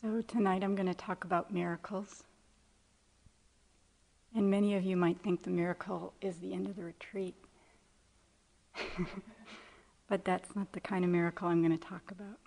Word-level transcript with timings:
So, 0.00 0.22
tonight 0.22 0.62
I'm 0.62 0.76
going 0.76 0.86
to 0.86 0.94
talk 0.94 1.24
about 1.24 1.52
miracles. 1.52 2.22
And 4.32 4.48
many 4.48 4.76
of 4.76 4.84
you 4.84 4.96
might 4.96 5.20
think 5.24 5.42
the 5.42 5.50
miracle 5.50 6.12
is 6.20 6.36
the 6.36 6.54
end 6.54 6.68
of 6.68 6.76
the 6.76 6.84
retreat. 6.84 7.34
but 10.08 10.24
that's 10.24 10.54
not 10.54 10.70
the 10.70 10.78
kind 10.78 11.04
of 11.04 11.10
miracle 11.10 11.48
I'm 11.48 11.66
going 11.66 11.76
to 11.76 11.84
talk 11.84 12.12
about. 12.12 12.38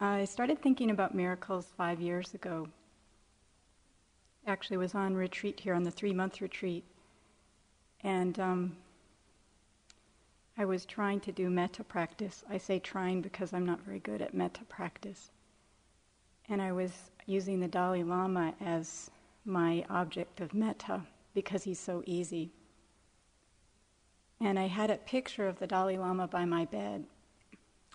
I 0.00 0.26
started 0.26 0.60
thinking 0.60 0.90
about 0.90 1.14
miracles 1.14 1.68
five 1.74 1.98
years 1.98 2.34
ago. 2.34 2.68
Actually, 4.46 4.76
was 4.76 4.94
on 4.94 5.14
retreat 5.14 5.60
here 5.60 5.72
on 5.72 5.84
the 5.84 5.90
three 5.90 6.12
month 6.12 6.42
retreat, 6.42 6.84
and 8.04 8.38
um, 8.38 8.76
I 10.56 10.64
was 10.64 10.84
trying 10.84 11.20
to 11.20 11.32
do 11.32 11.48
metta 11.48 11.82
practice. 11.82 12.44
I 12.48 12.58
say 12.58 12.78
trying 12.78 13.22
because 13.22 13.52
I'm 13.52 13.64
not 13.64 13.80
very 13.80 14.00
good 14.00 14.20
at 14.20 14.34
metta 14.34 14.64
practice. 14.68 15.30
And 16.48 16.60
I 16.60 16.72
was 16.72 16.92
using 17.26 17.60
the 17.60 17.68
Dalai 17.68 18.02
Lama 18.02 18.54
as 18.60 19.10
my 19.44 19.84
object 19.88 20.40
of 20.40 20.52
metta 20.52 21.02
because 21.34 21.62
he's 21.62 21.78
so 21.78 22.02
easy. 22.06 22.52
And 24.40 24.58
I 24.58 24.66
had 24.66 24.90
a 24.90 24.96
picture 24.96 25.48
of 25.48 25.58
the 25.58 25.66
Dalai 25.66 25.96
Lama 25.96 26.28
by 26.28 26.44
my 26.44 26.66
bed. 26.66 27.04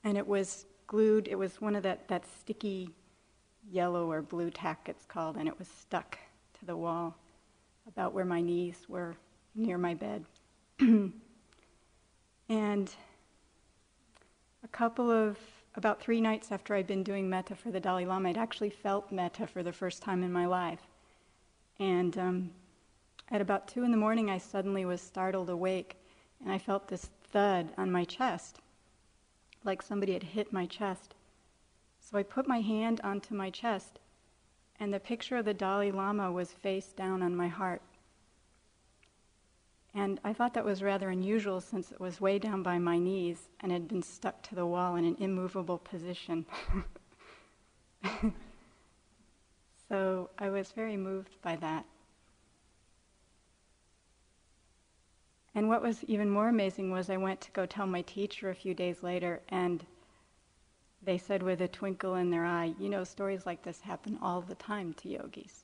And 0.04 0.18
it 0.18 0.26
was 0.26 0.66
glued, 0.88 1.28
it 1.28 1.36
was 1.36 1.62
one 1.62 1.76
of 1.76 1.84
that, 1.84 2.08
that 2.08 2.26
sticky 2.40 2.90
yellow 3.70 4.10
or 4.10 4.22
blue 4.22 4.50
tack, 4.50 4.88
it's 4.88 5.06
called, 5.06 5.36
and 5.36 5.48
it 5.48 5.60
was 5.60 5.68
stuck 5.68 6.18
to 6.58 6.66
the 6.66 6.78
wall 6.78 7.16
about 7.88 8.14
where 8.14 8.26
my 8.26 8.42
knees 8.42 8.86
were 8.88 9.16
near 9.54 9.78
my 9.78 9.94
bed. 9.94 10.26
And 12.50 12.94
a 14.64 14.68
couple 14.70 15.12
of, 15.12 15.38
about 15.76 16.02
three 16.02 16.22
nights 16.22 16.52
after 16.52 16.74
I'd 16.74 16.88
been 16.88 17.04
doing 17.04 17.30
metta 17.30 17.56
for 17.56 17.72
the 17.72 17.80
Dalai 17.80 18.06
Lama, 18.06 18.30
I'd 18.30 18.38
actually 18.38 18.70
felt 18.70 19.12
metta 19.12 19.48
for 19.48 19.64
the 19.64 19.74
first 19.74 20.02
time 20.02 20.24
in 20.24 20.32
my 20.32 20.46
life. 20.46 20.82
And 21.80 22.18
um, 22.18 22.52
at 23.30 23.42
about 23.42 23.68
two 23.68 23.84
in 23.84 23.92
the 23.92 23.98
morning, 23.98 24.30
I 24.30 24.38
suddenly 24.38 24.86
was 24.86 25.02
startled 25.02 25.50
awake, 25.50 25.98
and 26.42 26.52
I 26.52 26.58
felt 26.58 26.88
this 26.88 27.10
thud 27.32 27.70
on 27.78 27.92
my 27.92 28.06
chest, 28.06 28.60
like 29.64 29.82
somebody 29.82 30.14
had 30.14 30.24
hit 30.24 30.54
my 30.54 30.66
chest. 30.66 31.14
So 32.00 32.18
I 32.18 32.24
put 32.24 32.48
my 32.48 32.62
hand 32.62 33.02
onto 33.04 33.36
my 33.36 33.50
chest, 33.50 34.00
and 34.80 34.94
the 34.94 35.00
picture 35.00 35.36
of 35.36 35.46
the 35.46 35.54
Dalai 35.54 35.92
Lama 35.92 36.32
was 36.32 36.52
face 36.54 36.94
down 36.94 37.22
on 37.22 37.36
my 37.36 37.50
heart. 37.50 37.82
And 39.94 40.20
I 40.24 40.34
thought 40.34 40.54
that 40.54 40.66
was 40.66 40.84
rather 40.84 41.10
unusual 41.10 41.60
since 41.62 41.92
it 41.92 42.00
was 42.00 42.22
way 42.22 42.40
down 42.40 42.62
by 42.62 42.78
my 42.78 43.00
knees 43.00 43.50
and 43.60 43.72
had 43.72 43.88
been 43.88 44.04
stuck 44.04 44.42
to 44.44 44.56
the 44.56 44.66
wall 44.66 44.96
in 44.96 45.06
an 45.06 45.16
immovable 45.20 45.80
position. 45.80 46.46
so 49.90 50.30
I 50.38 50.50
was 50.50 50.72
very 50.72 50.98
moved 50.98 51.42
by 51.42 51.56
that. 51.58 51.86
And 55.56 55.68
what 55.68 55.82
was 55.82 56.04
even 56.04 56.30
more 56.30 56.50
amazing 56.50 56.92
was 56.92 57.10
I 57.10 57.18
went 57.18 57.42
to 57.42 57.52
go 57.52 57.66
tell 57.66 57.88
my 57.88 58.04
teacher 58.04 58.52
a 58.52 58.56
few 58.56 58.76
days 58.76 59.02
later, 59.02 59.42
and 59.50 59.84
they 61.02 61.18
said 61.18 61.42
with 61.42 61.62
a 61.62 61.68
twinkle 61.68 62.14
in 62.14 62.30
their 62.30 62.46
eye, 62.46 62.76
You 62.78 62.90
know, 62.90 63.04
stories 63.04 63.48
like 63.48 63.64
this 63.64 63.82
happen 63.82 64.20
all 64.22 64.42
the 64.42 64.54
time 64.54 64.94
to 64.96 65.10
yogis. 65.10 65.64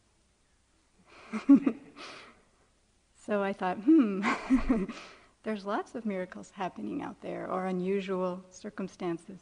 So 3.26 3.42
I 3.42 3.54
thought, 3.54 3.78
hmm, 3.78 4.22
there's 5.44 5.66
lots 5.66 5.96
of 5.96 6.06
miracles 6.06 6.52
happening 6.52 7.02
out 7.02 7.22
there 7.22 7.50
or 7.50 7.68
unusual 7.68 8.44
circumstances. 8.50 9.40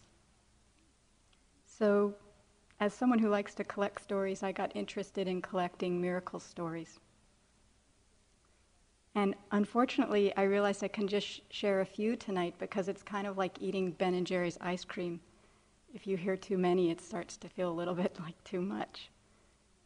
So, 1.65 2.13
as 2.79 2.93
someone 2.93 3.17
who 3.17 3.29
likes 3.29 3.55
to 3.55 3.63
collect 3.63 4.01
stories, 4.01 4.43
I 4.43 4.51
got 4.51 4.75
interested 4.75 5.27
in 5.27 5.41
collecting 5.41 5.99
miracle 5.99 6.39
stories. 6.39 6.99
And 9.15 9.35
unfortunately, 9.51 10.35
I 10.37 10.43
realized 10.43 10.83
I 10.83 10.87
can 10.87 11.07
just 11.07 11.27
sh- 11.27 11.39
share 11.49 11.81
a 11.81 11.85
few 11.85 12.15
tonight 12.15 12.55
because 12.59 12.87
it's 12.87 13.01
kind 13.01 13.25
of 13.25 13.37
like 13.37 13.61
eating 13.61 13.91
Ben 13.91 14.13
and 14.13 14.27
Jerry's 14.27 14.57
ice 14.61 14.85
cream. 14.85 15.19
If 15.93 16.05
you 16.05 16.17
hear 16.17 16.37
too 16.37 16.57
many, 16.57 16.91
it 16.91 17.01
starts 17.01 17.35
to 17.37 17.49
feel 17.49 17.71
a 17.71 17.73
little 17.73 17.95
bit 18.03 18.19
like 18.19 18.41
too 18.43 18.61
much. 18.61 19.09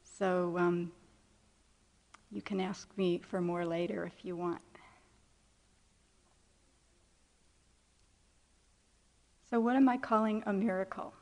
So, 0.03 0.57
um, 0.57 0.91
you 2.35 2.41
can 2.41 2.59
ask 2.59 2.89
me 2.97 3.17
for 3.17 3.39
more 3.39 3.65
later 3.65 4.03
if 4.03 4.25
you 4.25 4.35
want. 4.35 4.59
So, 9.49 9.61
what 9.61 9.77
am 9.77 9.87
I 9.87 9.95
calling 9.95 10.43
a 10.45 10.51
miracle? 10.51 11.13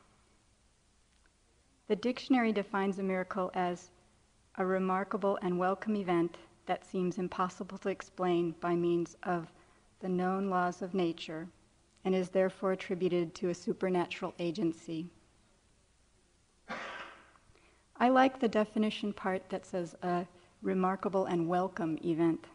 The 1.88 1.96
dictionary 1.96 2.52
defines 2.52 2.98
a 2.98 3.04
miracle 3.04 3.52
as 3.54 3.92
a 4.56 4.66
remarkable 4.66 5.38
and 5.44 5.60
welcome 5.60 5.96
event 5.96 6.36
that 6.66 6.84
seems 6.84 7.20
impossible 7.20 7.78
to 7.78 7.90
explain 7.90 8.56
by 8.60 8.76
means 8.76 9.16
of 9.22 9.52
the 10.00 10.10
known 10.10 10.50
laws 10.50 10.82
of 10.82 10.96
nature 10.96 11.48
and 12.04 12.16
is 12.16 12.30
therefore 12.30 12.72
attributed 12.72 13.36
to 13.36 13.50
a 13.50 13.54
supernatural 13.54 14.34
agency. 14.40 15.12
I 17.98 18.10
like 18.10 18.40
the 18.40 18.48
definition 18.48 19.14
part 19.14 19.48
that 19.50 19.68
says 19.68 19.96
a 20.02 20.26
remarkable 20.64 21.26
and 21.26 21.48
welcome 21.48 22.00
event. 22.04 22.46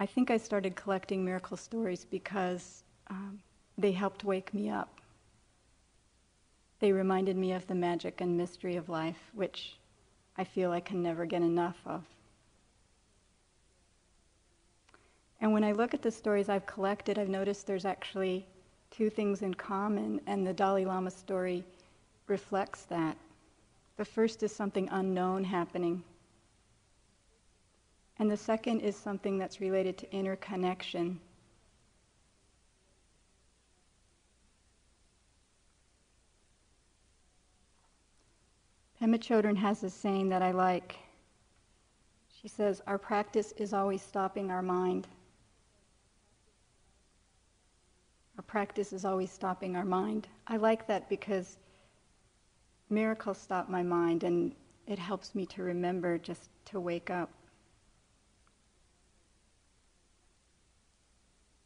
I 0.00 0.06
think 0.06 0.30
I 0.30 0.36
started 0.36 0.74
collecting 0.74 1.24
miracle 1.24 1.56
stories 1.56 2.04
because 2.04 2.82
um, 3.08 3.38
they 3.78 3.92
helped 3.92 4.24
wake 4.24 4.52
me 4.52 4.68
up. 4.68 5.00
They 6.80 6.90
reminded 6.90 7.36
me 7.36 7.52
of 7.52 7.64
the 7.68 7.76
magic 7.76 8.20
and 8.20 8.36
mystery 8.36 8.74
of 8.74 8.88
life, 8.88 9.30
which 9.34 9.76
I 10.36 10.42
feel 10.42 10.72
I 10.72 10.80
can 10.80 11.00
never 11.00 11.24
get 11.24 11.42
enough 11.42 11.76
of. 11.86 12.02
And 15.40 15.52
when 15.52 15.62
I 15.62 15.72
look 15.72 15.94
at 15.94 16.02
the 16.02 16.10
stories 16.10 16.48
I've 16.48 16.66
collected, 16.66 17.18
I've 17.18 17.28
noticed 17.28 17.66
there's 17.66 17.84
actually 17.84 18.46
two 18.90 19.10
things 19.10 19.42
in 19.42 19.54
common, 19.54 20.20
and 20.26 20.44
the 20.44 20.52
Dalai 20.52 20.84
Lama 20.84 21.10
story 21.10 21.62
reflects 22.26 22.82
that. 22.84 23.16
The 23.96 24.04
first 24.04 24.42
is 24.42 24.54
something 24.54 24.88
unknown 24.90 25.44
happening. 25.44 26.02
And 28.18 28.30
the 28.30 28.36
second 28.36 28.80
is 28.80 28.96
something 28.96 29.38
that's 29.38 29.60
related 29.60 29.98
to 29.98 30.14
interconnection. 30.14 31.20
Pema 39.00 39.18
Chodron 39.18 39.56
has 39.56 39.82
a 39.82 39.90
saying 39.90 40.28
that 40.28 40.42
I 40.42 40.52
like. 40.52 40.96
She 42.40 42.46
says, 42.46 42.80
Our 42.86 42.98
practice 42.98 43.52
is 43.56 43.72
always 43.72 44.00
stopping 44.00 44.52
our 44.52 44.62
mind. 44.62 45.08
Our 48.38 48.44
practice 48.44 48.92
is 48.92 49.04
always 49.04 49.32
stopping 49.32 49.74
our 49.74 49.84
mind. 49.84 50.28
I 50.46 50.56
like 50.56 50.86
that 50.86 51.08
because 51.08 51.58
miracles 52.92 53.38
stop 53.38 53.68
my 53.68 53.82
mind 53.82 54.22
and 54.22 54.54
it 54.86 54.98
helps 54.98 55.34
me 55.34 55.46
to 55.46 55.62
remember 55.62 56.18
just 56.18 56.50
to 56.66 56.78
wake 56.78 57.10
up. 57.10 57.30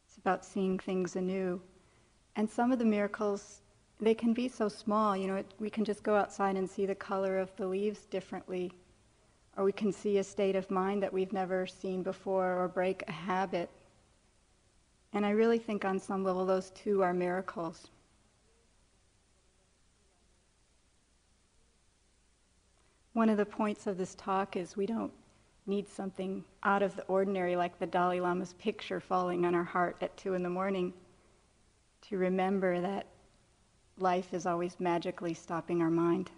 It's 0.07 0.17
about 0.17 0.45
seeing 0.45 0.79
things 0.79 1.15
anew. 1.15 1.61
And 2.35 2.49
some 2.49 2.71
of 2.71 2.79
the 2.79 2.85
miracles, 2.85 3.61
they 3.99 4.13
can 4.13 4.33
be 4.33 4.47
so 4.47 4.69
small. 4.69 5.17
You 5.17 5.27
know, 5.27 5.35
it, 5.35 5.53
we 5.59 5.69
can 5.69 5.83
just 5.83 6.03
go 6.03 6.15
outside 6.15 6.55
and 6.55 6.69
see 6.69 6.85
the 6.85 6.95
color 6.95 7.39
of 7.39 7.55
the 7.57 7.67
leaves 7.67 8.05
differently, 8.05 8.71
or 9.57 9.63
we 9.63 9.71
can 9.71 9.91
see 9.91 10.17
a 10.17 10.23
state 10.23 10.55
of 10.55 10.69
mind 10.71 11.03
that 11.03 11.11
we've 11.11 11.33
never 11.33 11.65
seen 11.65 12.03
before, 12.03 12.61
or 12.61 12.67
break 12.67 13.03
a 13.07 13.11
habit. 13.11 13.69
And 15.13 15.25
I 15.25 15.31
really 15.31 15.57
think 15.57 15.83
on 15.83 15.99
some 15.99 16.23
level 16.23 16.45
those 16.45 16.69
two 16.71 17.01
are 17.01 17.13
miracles. 17.13 17.89
One 23.17 23.29
of 23.29 23.37
the 23.37 23.47
points 23.47 23.87
of 23.87 23.97
this 23.97 24.13
talk 24.13 24.55
is 24.55 24.77
we 24.77 24.85
don't 24.85 25.11
need 25.65 25.89
something 25.89 26.45
out 26.61 26.83
of 26.83 26.95
the 26.95 27.03
ordinary 27.05 27.55
like 27.55 27.79
the 27.79 27.87
Dalai 27.87 28.19
Lama's 28.19 28.53
picture 28.59 28.99
falling 28.99 29.43
on 29.43 29.55
our 29.55 29.63
heart 29.63 29.97
at 30.01 30.15
two 30.15 30.35
in 30.35 30.43
the 30.43 30.51
morning 30.51 30.93
to 32.01 32.19
remember 32.19 32.79
that 32.79 33.07
life 33.97 34.35
is 34.35 34.45
always 34.45 34.79
magically 34.79 35.33
stopping 35.33 35.81
our 35.81 35.89
mind. 35.89 36.29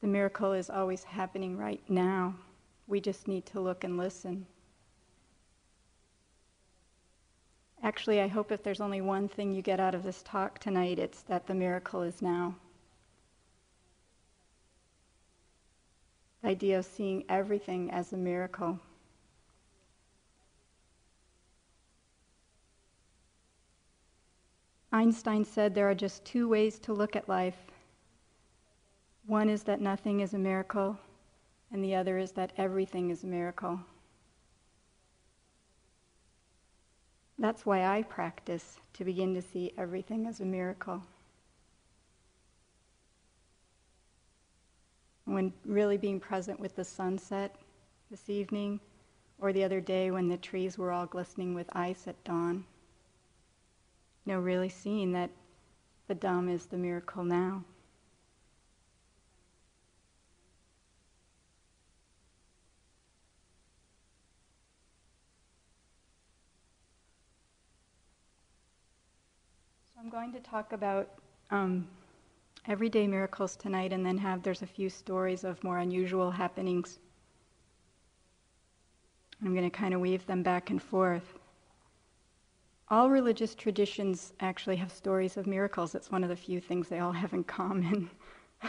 The 0.00 0.08
miracle 0.08 0.52
is 0.54 0.68
always 0.68 1.04
happening 1.04 1.56
right 1.56 1.88
now. 1.88 2.34
We 2.88 3.00
just 3.00 3.28
need 3.28 3.46
to 3.46 3.60
look 3.60 3.84
and 3.84 3.96
listen. 3.96 4.46
actually, 7.92 8.22
I 8.22 8.26
hope 8.26 8.50
if 8.50 8.62
there's 8.62 8.80
only 8.80 9.02
one 9.02 9.28
thing 9.28 9.52
you 9.52 9.60
get 9.60 9.78
out 9.78 9.94
of 9.94 10.02
this 10.02 10.22
talk 10.22 10.58
tonight, 10.58 10.98
it's 10.98 11.20
that 11.24 11.46
the 11.46 11.52
miracle 11.54 12.00
is 12.00 12.22
now. 12.22 12.54
The 16.40 16.48
idea 16.48 16.78
of 16.78 16.86
seeing 16.86 17.22
everything 17.28 17.90
as 17.90 18.14
a 18.14 18.16
miracle. 18.16 18.80
Einstein 24.90 25.44
said 25.44 25.74
there 25.74 25.90
are 25.90 25.94
just 25.94 26.24
two 26.24 26.48
ways 26.48 26.78
to 26.78 26.94
look 26.94 27.14
at 27.14 27.28
life 27.28 27.58
one 29.26 29.50
is 29.50 29.64
that 29.64 29.82
nothing 29.82 30.20
is 30.20 30.32
a 30.32 30.38
miracle, 30.38 30.98
and 31.70 31.84
the 31.84 31.94
other 31.94 32.16
is 32.16 32.32
that 32.32 32.54
everything 32.56 33.10
is 33.10 33.22
a 33.22 33.26
miracle. 33.26 33.78
That's 37.42 37.66
why 37.66 37.84
I 37.84 38.02
practice 38.04 38.78
to 38.92 39.04
begin 39.04 39.34
to 39.34 39.42
see 39.42 39.72
everything 39.76 40.28
as 40.28 40.38
a 40.38 40.44
miracle. 40.44 41.02
When 45.24 45.52
really 45.64 45.96
being 45.96 46.20
present 46.20 46.60
with 46.60 46.76
the 46.76 46.84
sunset 46.84 47.56
this 48.12 48.30
evening, 48.30 48.78
or 49.40 49.52
the 49.52 49.64
other 49.64 49.80
day 49.80 50.12
when 50.12 50.28
the 50.28 50.36
trees 50.36 50.78
were 50.78 50.92
all 50.92 51.04
glistening 51.04 51.52
with 51.52 51.66
ice 51.74 52.06
at 52.06 52.22
dawn. 52.22 52.64
You 54.24 54.34
know, 54.34 54.38
really 54.38 54.68
seeing 54.68 55.10
that 55.14 55.30
the 56.06 56.14
Dhamma 56.14 56.52
is 56.52 56.66
the 56.66 56.78
miracle 56.78 57.24
now. 57.24 57.64
I'm 70.02 70.10
going 70.10 70.32
to 70.32 70.40
talk 70.40 70.72
about 70.72 71.08
um, 71.52 71.86
everyday 72.66 73.06
miracles 73.06 73.54
tonight 73.54 73.92
and 73.92 74.04
then 74.04 74.18
have 74.18 74.42
there's 74.42 74.62
a 74.62 74.66
few 74.66 74.90
stories 74.90 75.44
of 75.44 75.62
more 75.62 75.78
unusual 75.78 76.32
happenings. 76.32 76.98
I'm 79.44 79.54
going 79.54 79.70
to 79.70 79.70
kind 79.70 79.94
of 79.94 80.00
weave 80.00 80.26
them 80.26 80.42
back 80.42 80.70
and 80.70 80.82
forth. 80.82 81.38
All 82.88 83.10
religious 83.10 83.54
traditions 83.54 84.32
actually 84.40 84.74
have 84.74 84.90
stories 84.90 85.36
of 85.36 85.46
miracles. 85.46 85.94
It's 85.94 86.10
one 86.10 86.24
of 86.24 86.30
the 86.30 86.36
few 86.36 86.58
things 86.58 86.88
they 86.88 86.98
all 86.98 87.12
have 87.12 87.32
in 87.32 87.44
common. 87.44 88.10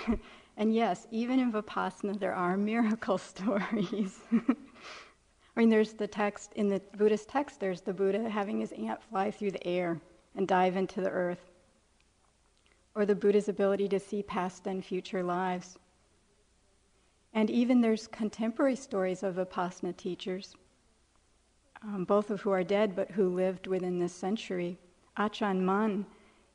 and 0.57 0.71
yes, 0.71 1.07
even 1.09 1.39
in 1.39 1.51
Vipassana, 1.51 2.19
there 2.19 2.35
are 2.35 2.57
miracle 2.57 3.17
stories. 3.17 4.19
I 4.31 5.59
mean, 5.59 5.69
there's 5.69 5.93
the 5.93 6.07
text, 6.07 6.53
in 6.53 6.69
the 6.69 6.79
Buddhist 6.95 7.27
text, 7.27 7.59
there's 7.59 7.81
the 7.81 7.93
Buddha 7.93 8.29
having 8.29 8.59
his 8.59 8.71
ant 8.73 9.01
fly 9.01 9.31
through 9.31 9.51
the 9.51 9.67
air 9.67 9.99
and 10.35 10.47
dive 10.47 10.75
into 10.75 11.01
the 11.01 11.09
earth. 11.09 11.51
Or 12.95 13.05
the 13.05 13.15
Buddha's 13.15 13.49
ability 13.49 13.87
to 13.89 13.99
see 13.99 14.23
past 14.23 14.67
and 14.67 14.83
future 14.83 15.23
lives. 15.23 15.77
And 17.33 17.49
even 17.49 17.81
there's 17.81 18.07
contemporary 18.07 18.75
stories 18.75 19.23
of 19.23 19.35
Vipassana 19.35 19.97
teachers 19.97 20.55
um, 21.83 22.05
both 22.05 22.29
of 22.29 22.41
who 22.41 22.51
are 22.51 22.63
dead 22.63 22.95
but 22.95 23.11
who 23.11 23.29
lived 23.29 23.67
within 23.67 23.99
this 23.99 24.13
century. 24.13 24.77
Ajahn 25.17 25.61
Mun, 25.61 26.05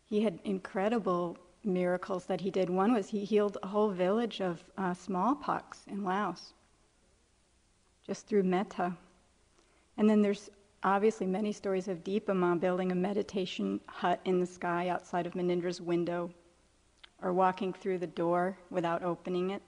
he 0.06 0.22
had 0.22 0.38
incredible 0.44 1.36
miracles 1.64 2.24
that 2.26 2.40
he 2.40 2.50
did. 2.50 2.70
One 2.70 2.94
was 2.94 3.08
he 3.08 3.24
healed 3.24 3.58
a 3.62 3.66
whole 3.66 3.90
village 3.90 4.40
of 4.40 4.62
uh, 4.78 4.94
smallpox 4.94 5.82
in 5.86 6.02
Laos 6.02 6.54
just 8.06 8.26
through 8.26 8.42
metta. 8.42 8.96
And 9.98 10.08
then 10.08 10.22
there's 10.22 10.48
obviously 10.82 11.26
many 11.26 11.52
stories 11.52 11.88
of 11.88 12.04
Dipa 12.04 12.34
Ma 12.34 12.54
building 12.54 12.92
a 12.92 12.94
meditation 12.94 13.80
hut 13.86 14.20
in 14.24 14.40
the 14.40 14.46
sky 14.46 14.88
outside 14.88 15.26
of 15.26 15.34
Munindra's 15.34 15.80
window 15.80 16.30
or 17.22 17.32
walking 17.32 17.72
through 17.72 17.98
the 17.98 18.06
door 18.06 18.56
without 18.70 19.02
opening 19.02 19.50
it. 19.50 19.62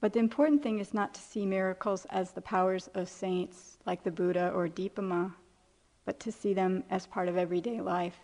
But 0.00 0.12
the 0.12 0.18
important 0.18 0.62
thing 0.62 0.80
is 0.80 0.92
not 0.92 1.14
to 1.14 1.20
see 1.20 1.46
miracles 1.46 2.04
as 2.10 2.32
the 2.32 2.42
powers 2.42 2.90
of 2.94 3.08
saints 3.08 3.78
like 3.86 4.02
the 4.02 4.10
Buddha 4.10 4.50
or 4.50 4.68
Dipa 4.68 5.02
Ma, 5.02 5.30
but 6.04 6.20
to 6.20 6.32
see 6.32 6.52
them 6.52 6.84
as 6.90 7.06
part 7.06 7.28
of 7.28 7.38
everyday 7.38 7.80
life. 7.80 8.18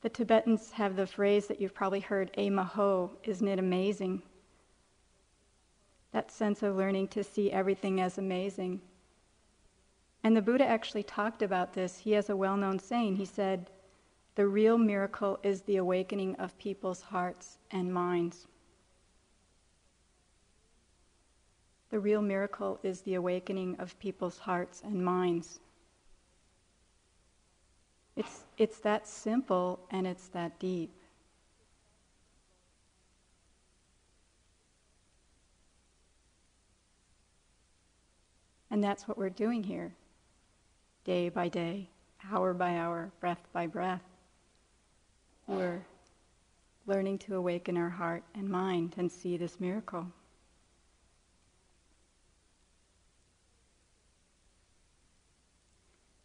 The 0.00 0.08
Tibetans 0.08 0.70
have 0.72 0.94
the 0.94 1.08
phrase 1.08 1.48
that 1.48 1.60
you've 1.60 1.74
probably 1.74 1.98
heard, 1.98 2.30
e 2.38 2.50
maho, 2.50 3.10
isn't 3.24 3.48
it 3.48 3.58
amazing? 3.58 4.22
That 6.12 6.30
sense 6.30 6.62
of 6.62 6.76
learning 6.76 7.08
to 7.08 7.22
see 7.22 7.52
everything 7.52 8.00
as 8.00 8.18
amazing. 8.18 8.80
And 10.24 10.36
the 10.36 10.42
Buddha 10.42 10.66
actually 10.66 11.02
talked 11.02 11.42
about 11.42 11.74
this. 11.74 11.98
He 11.98 12.12
has 12.12 12.30
a 12.30 12.36
well 12.36 12.56
known 12.56 12.78
saying. 12.78 13.16
He 13.16 13.24
said, 13.24 13.70
The 14.34 14.46
real 14.46 14.78
miracle 14.78 15.38
is 15.42 15.62
the 15.62 15.76
awakening 15.76 16.36
of 16.36 16.58
people's 16.58 17.02
hearts 17.02 17.58
and 17.70 17.92
minds. 17.92 18.46
The 21.90 22.00
real 22.00 22.20
miracle 22.20 22.78
is 22.82 23.00
the 23.02 23.14
awakening 23.14 23.76
of 23.78 23.98
people's 23.98 24.38
hearts 24.38 24.82
and 24.84 25.02
minds. 25.02 25.60
It's, 28.16 28.44
it's 28.58 28.78
that 28.80 29.06
simple 29.06 29.80
and 29.90 30.06
it's 30.06 30.28
that 30.28 30.58
deep. 30.58 30.90
And 38.70 38.84
that's 38.84 39.08
what 39.08 39.16
we're 39.16 39.30
doing 39.30 39.62
here, 39.62 39.94
day 41.04 41.28
by 41.28 41.48
day, 41.48 41.88
hour 42.30 42.52
by 42.52 42.76
hour, 42.76 43.10
breath 43.20 43.46
by 43.52 43.66
breath. 43.66 44.02
We're 45.46 45.84
learning 46.86 47.18
to 47.18 47.36
awaken 47.36 47.76
our 47.76 47.88
heart 47.88 48.24
and 48.34 48.48
mind 48.48 48.94
and 48.98 49.10
see 49.10 49.36
this 49.36 49.58
miracle. 49.58 50.06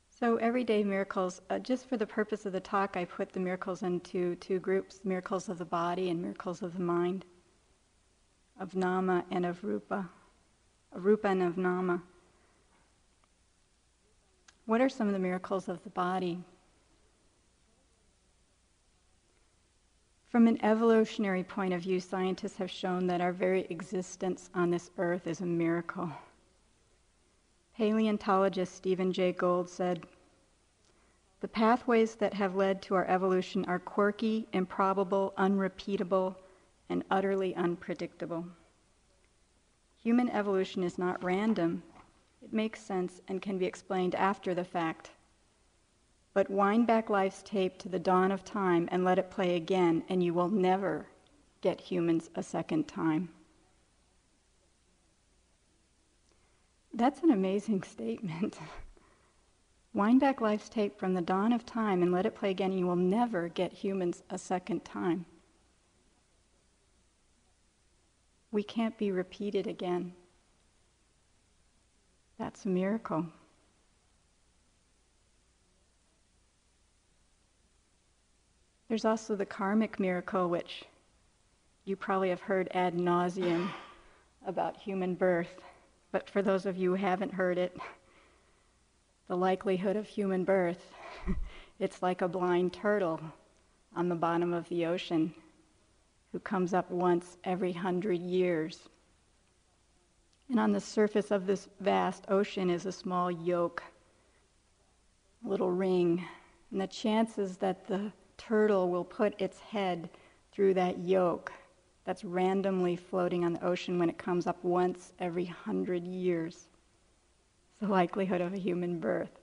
So, 0.09 0.37
everyday 0.37 0.85
miracles, 0.85 1.41
uh, 1.49 1.59
just 1.59 1.89
for 1.89 1.97
the 1.97 2.07
purpose 2.07 2.45
of 2.45 2.53
the 2.53 2.61
talk, 2.61 2.95
I 2.95 3.03
put 3.03 3.33
the 3.33 3.41
miracles 3.41 3.83
into 3.83 4.35
two 4.35 4.59
groups 4.59 5.01
miracles 5.03 5.49
of 5.49 5.57
the 5.57 5.65
body 5.65 6.09
and 6.09 6.21
miracles 6.21 6.61
of 6.61 6.73
the 6.75 6.83
mind, 6.83 7.25
of 8.57 8.73
nama 8.73 9.25
and 9.31 9.45
of 9.45 9.61
rupa, 9.65 10.09
of 10.93 11.03
rupa 11.03 11.27
and 11.27 11.43
of 11.43 11.57
nama. 11.57 12.01
What 14.65 14.81
are 14.81 14.89
some 14.89 15.07
of 15.07 15.13
the 15.13 15.19
miracles 15.19 15.67
of 15.67 15.83
the 15.83 15.89
body? 15.89 16.43
From 20.29 20.47
an 20.47 20.63
evolutionary 20.63 21.43
point 21.43 21.73
of 21.73 21.81
view, 21.81 21.99
scientists 21.99 22.57
have 22.57 22.71
shown 22.71 23.05
that 23.07 23.21
our 23.21 23.33
very 23.33 23.65
existence 23.69 24.49
on 24.55 24.71
this 24.71 24.89
earth 24.97 25.27
is 25.27 25.41
a 25.41 25.45
miracle. 25.45 26.09
Paleontologist 27.77 28.73
Stephen 28.73 29.11
Jay 29.11 29.31
Gould 29.31 29.69
said, 29.69 30.07
The 31.41 31.47
pathways 31.47 32.15
that 32.15 32.33
have 32.33 32.55
led 32.55 32.81
to 32.83 32.95
our 32.95 33.05
evolution 33.05 33.65
are 33.65 33.79
quirky, 33.79 34.47
improbable, 34.53 35.33
unrepeatable, 35.37 36.37
and 36.89 37.03
utterly 37.11 37.53
unpredictable. 37.55 38.45
Human 39.97 40.29
evolution 40.29 40.83
is 40.83 40.97
not 40.97 41.23
random, 41.23 41.83
it 42.43 42.51
makes 42.51 42.81
sense 42.81 43.21
and 43.27 43.41
can 43.41 43.57
be 43.57 43.65
explained 43.65 44.15
after 44.15 44.53
the 44.53 44.65
fact. 44.65 45.11
But 46.33 46.49
wind 46.49 46.87
back 46.87 47.09
life's 47.09 47.41
tape 47.43 47.77
to 47.79 47.89
the 47.89 47.99
dawn 47.99 48.31
of 48.31 48.43
time 48.43 48.89
and 48.91 49.05
let 49.05 49.19
it 49.19 49.31
play 49.31 49.55
again, 49.55 50.03
and 50.09 50.21
you 50.21 50.33
will 50.33 50.49
never 50.49 51.07
get 51.61 51.79
humans 51.79 52.29
a 52.35 52.43
second 52.43 52.87
time. 52.87 53.29
That's 56.93 57.21
an 57.21 57.31
amazing 57.31 57.83
statement. 57.95 58.57
Wind 59.93 60.19
back 60.19 60.41
life's 60.41 60.69
tape 60.69 60.97
from 60.97 61.13
the 61.13 61.21
dawn 61.21 61.53
of 61.53 61.65
time 61.65 62.01
and 62.01 62.11
let 62.11 62.25
it 62.25 62.35
play 62.35 62.49
again, 62.49 62.71
and 62.71 62.79
you 62.79 62.87
will 62.87 62.95
never 62.95 63.47
get 63.47 63.71
humans 63.71 64.23
a 64.29 64.37
second 64.37 64.83
time. 64.83 65.25
We 68.51 68.63
can't 68.63 68.97
be 68.97 69.11
repeated 69.11 69.67
again. 69.67 70.13
That's 72.37 72.65
a 72.65 72.69
miracle. 72.69 73.25
There's 78.87 79.05
also 79.05 79.35
the 79.35 79.45
karmic 79.45 79.99
miracle, 79.99 80.49
which 80.49 80.83
you 81.85 81.95
probably 81.95 82.29
have 82.29 82.41
heard 82.41 82.69
ad 82.73 82.95
nauseum 82.95 83.69
about 84.45 84.77
human 84.77 85.15
birth. 85.15 85.61
But 86.11 86.29
for 86.29 86.41
those 86.41 86.65
of 86.65 86.77
you 86.77 86.91
who 86.91 86.95
haven't 86.95 87.33
heard 87.33 87.57
it, 87.57 87.75
the 89.27 89.35
likelihood 89.35 89.95
of 89.95 90.07
human 90.07 90.43
birth, 90.43 90.93
it's 91.79 92.01
like 92.01 92.21
a 92.21 92.27
blind 92.27 92.73
turtle 92.73 93.19
on 93.95 94.09
the 94.09 94.15
bottom 94.15 94.53
of 94.53 94.67
the 94.69 94.85
ocean 94.85 95.33
who 96.31 96.39
comes 96.39 96.73
up 96.73 96.89
once 96.91 97.37
every 97.43 97.73
hundred 97.73 98.21
years. 98.21 98.89
And 100.53 100.59
on 100.59 100.71
the 100.71 100.79
surface 100.79 101.31
of 101.31 101.47
this 101.47 101.67
vast 101.79 102.25
ocean 102.27 102.69
is 102.69 102.85
a 102.85 102.91
small 102.91 103.31
yoke, 103.31 103.81
a 105.43 105.49
little 105.49 105.71
ring. 105.71 106.23
And 106.69 106.79
the 106.79 106.85
chances 106.85 107.57
that 107.57 107.87
the 107.87 108.11
turtle 108.37 108.91
will 108.91 109.03
put 109.03 109.33
its 109.41 109.59
head 109.59 110.11
through 110.51 110.75
that 110.75 110.99
yoke 110.99 111.51
that's 112.05 112.23
randomly 112.23 112.95
floating 112.95 113.43
on 113.43 113.53
the 113.53 113.65
ocean 113.65 113.97
when 113.97 114.11
it 114.11 114.19
comes 114.19 114.45
up 114.45 114.63
once 114.63 115.13
every 115.17 115.45
hundred 115.45 116.05
years. 116.05 116.67
It's 117.71 117.79
the 117.79 117.87
likelihood 117.87 118.41
of 118.41 118.53
a 118.53 118.59
human 118.59 118.99
birth. 118.99 119.39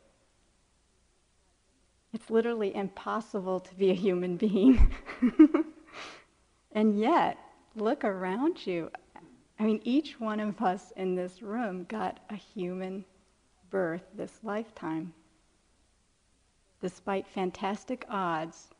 It's 2.12 2.30
literally 2.30 2.72
impossible 2.72 3.58
to 3.58 3.74
be 3.74 3.90
a 3.90 3.94
human 3.94 4.36
being. 4.36 4.94
and 6.70 6.96
yet, 6.96 7.36
look 7.74 8.04
around 8.04 8.64
you. 8.64 8.92
I 9.60 9.64
mean, 9.64 9.82
each 9.84 10.18
one 10.18 10.40
of 10.40 10.62
us 10.62 10.90
in 10.96 11.14
this 11.14 11.42
room 11.42 11.84
got 11.84 12.18
a 12.30 12.34
human 12.34 13.04
birth 13.68 14.00
this 14.14 14.40
lifetime. 14.42 15.12
Despite 16.80 17.26
fantastic 17.26 18.06
odds, 18.08 18.70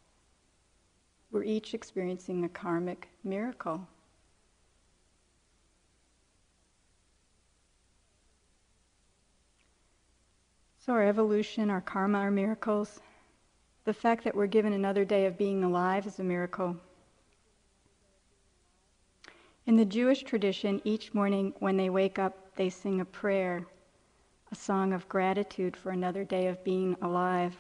we're 1.31 1.45
each 1.45 1.75
experiencing 1.75 2.45
a 2.45 2.49
karmic 2.49 3.11
miracle. 3.23 3.87
So, 10.79 10.95
our 10.95 11.07
evolution, 11.07 11.69
our 11.69 11.83
karma, 11.83 12.21
our 12.21 12.31
miracles, 12.31 13.01
the 13.85 13.93
fact 13.93 14.25
that 14.25 14.35
we're 14.35 14.47
given 14.47 14.73
another 14.73 15.05
day 15.05 15.27
of 15.27 15.37
being 15.37 15.63
alive 15.63 16.07
is 16.07 16.19
a 16.19 16.25
miracle. 16.25 16.79
In 19.67 19.77
the 19.77 19.85
Jewish 19.85 20.23
tradition, 20.23 20.81
each 20.85 21.13
morning 21.13 21.55
when 21.59 21.77
they 21.77 21.91
wake 21.91 22.19
up, 22.19 22.55
they 22.57 22.71
sing 22.71 23.01
a 23.01 23.05
prayer, 23.05 23.67
a 24.51 24.55
song 24.55 24.93
of 24.93 25.09
gratitude 25.09 25.77
for 25.77 25.91
another 25.91 26.25
day 26.25 26.47
of 26.47 26.65
being 26.65 26.97
alive. 27.03 27.57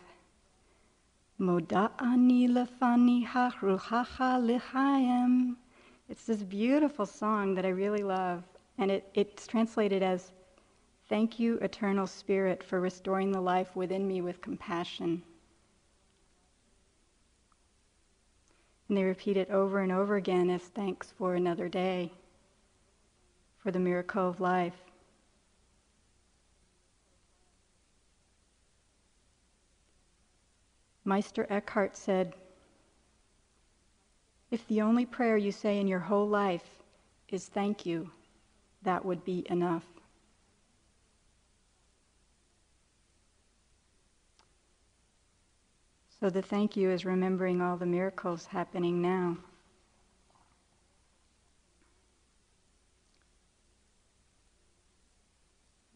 Moda'ani 1.38 2.48
lefani 2.48 3.26
haruhacha 3.26 4.60
lihayim. 4.60 5.56
It's 6.08 6.24
this 6.24 6.42
beautiful 6.42 7.06
song 7.06 7.54
that 7.54 7.64
I 7.64 7.70
really 7.70 8.02
love, 8.02 8.42
and 8.78 8.90
it, 8.90 9.08
it's 9.14 9.46
translated 9.46 10.02
as 10.02 10.32
Thank 11.08 11.38
you, 11.38 11.56
Eternal 11.58 12.06
Spirit, 12.06 12.62
for 12.62 12.80
restoring 12.80 13.32
the 13.32 13.40
life 13.40 13.74
within 13.74 14.06
me 14.06 14.20
with 14.20 14.40
compassion. 14.40 15.22
And 18.90 18.96
they 18.96 19.04
repeat 19.04 19.36
it 19.36 19.48
over 19.50 19.78
and 19.78 19.92
over 19.92 20.16
again 20.16 20.50
as 20.50 20.62
thanks 20.62 21.12
for 21.16 21.36
another 21.36 21.68
day, 21.68 22.10
for 23.60 23.70
the 23.70 23.78
miracle 23.78 24.28
of 24.28 24.40
life. 24.40 24.74
Meister 31.04 31.46
Eckhart 31.48 31.96
said, 31.96 32.34
If 34.50 34.66
the 34.66 34.80
only 34.80 35.06
prayer 35.06 35.36
you 35.36 35.52
say 35.52 35.78
in 35.78 35.86
your 35.86 36.00
whole 36.00 36.26
life 36.28 36.82
is 37.28 37.46
thank 37.46 37.86
you, 37.86 38.10
that 38.82 39.04
would 39.04 39.24
be 39.24 39.46
enough. 39.48 39.99
So 46.20 46.28
the 46.28 46.42
thank 46.42 46.76
you 46.76 46.90
is 46.90 47.06
remembering 47.06 47.62
all 47.62 47.78
the 47.78 47.86
miracles 47.86 48.44
happening 48.44 49.00
now. 49.00 49.38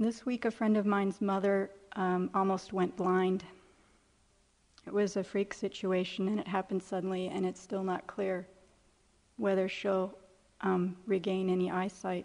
This 0.01 0.25
week, 0.25 0.47
a 0.47 0.51
friend 0.51 0.79
of 0.79 0.87
mine's 0.87 1.21
mother 1.21 1.71
um, 1.97 2.31
almost 2.35 2.73
went 2.73 2.97
blind. 2.97 3.45
It 4.87 4.95
was 4.95 5.19
a 5.19 5.23
freak 5.23 5.53
situation 5.53 6.29
and 6.29 6.41
it 6.41 6.49
happened 6.49 6.83
suddenly, 6.83 7.29
and 7.29 7.45
it's 7.45 7.61
still 7.61 7.85
not 7.85 8.07
clear 8.07 8.49
whether 9.37 9.69
she'll 9.69 10.17
um, 10.63 10.97
regain 11.07 11.51
any 11.51 11.71
eyesight. 11.71 12.25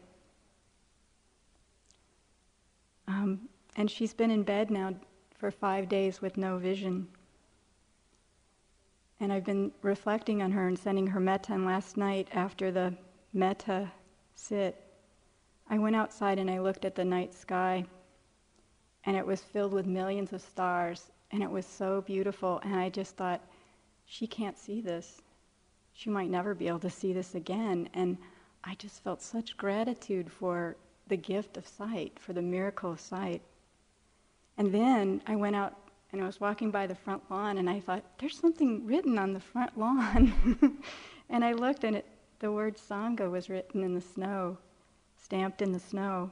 Um, 3.09 3.49
and 3.75 3.91
she's 3.91 4.13
been 4.13 4.31
in 4.31 4.43
bed 4.43 4.71
now 4.71 4.93
for 5.37 5.51
five 5.51 5.89
days 5.89 6.21
with 6.21 6.37
no 6.37 6.57
vision. 6.57 7.09
And 9.19 9.33
I've 9.33 9.43
been 9.43 9.71
reflecting 9.81 10.41
on 10.41 10.51
her 10.51 10.67
and 10.67 10.79
sending 10.79 11.07
her 11.07 11.19
metta. 11.19 11.53
And 11.53 11.65
last 11.65 11.97
night, 11.97 12.29
after 12.33 12.71
the 12.71 12.93
metta 13.33 13.91
sit, 14.35 14.81
I 15.69 15.77
went 15.77 15.95
outside 15.95 16.39
and 16.39 16.49
I 16.49 16.59
looked 16.59 16.85
at 16.85 16.95
the 16.95 17.05
night 17.05 17.33
sky, 17.33 17.85
and 19.03 19.15
it 19.15 19.25
was 19.25 19.41
filled 19.41 19.73
with 19.73 19.85
millions 19.85 20.33
of 20.33 20.41
stars, 20.41 21.11
and 21.31 21.43
it 21.43 21.49
was 21.49 21.65
so 21.65 22.01
beautiful. 22.01 22.59
And 22.63 22.75
I 22.75 22.89
just 22.89 23.15
thought, 23.17 23.41
she 24.05 24.25
can't 24.25 24.57
see 24.57 24.81
this. 24.81 25.21
She 25.93 26.09
might 26.09 26.29
never 26.29 26.55
be 26.55 26.67
able 26.67 26.79
to 26.79 26.89
see 26.89 27.13
this 27.13 27.35
again. 27.35 27.89
And 27.93 28.17
I 28.63 28.75
just 28.75 29.03
felt 29.03 29.21
such 29.21 29.57
gratitude 29.57 30.31
for 30.31 30.75
the 31.07 31.17
gift 31.17 31.57
of 31.57 31.67
sight, 31.67 32.17
for 32.19 32.33
the 32.33 32.41
miracle 32.41 32.91
of 32.91 32.99
sight. 32.99 33.41
And 34.57 34.73
then 34.73 35.21
I 35.27 35.35
went 35.35 35.55
out 35.55 35.77
and 36.11 36.21
I 36.21 36.25
was 36.25 36.39
walking 36.39 36.71
by 36.71 36.87
the 36.87 36.95
front 36.95 37.21
lawn 37.29 37.57
and 37.57 37.69
I 37.69 37.79
thought, 37.79 38.03
there's 38.17 38.37
something 38.37 38.85
written 38.85 39.19
on 39.19 39.33
the 39.33 39.39
front 39.39 39.77
lawn. 39.77 40.81
and 41.29 41.45
I 41.45 41.53
looked 41.53 41.83
and 41.83 41.97
it, 41.97 42.05
the 42.39 42.51
word 42.51 42.77
Sangha 42.77 43.29
was 43.29 43.49
written 43.49 43.83
in 43.83 43.93
the 43.93 44.01
snow, 44.01 44.57
stamped 45.17 45.61
in 45.61 45.71
the 45.71 45.79
snow. 45.79 46.31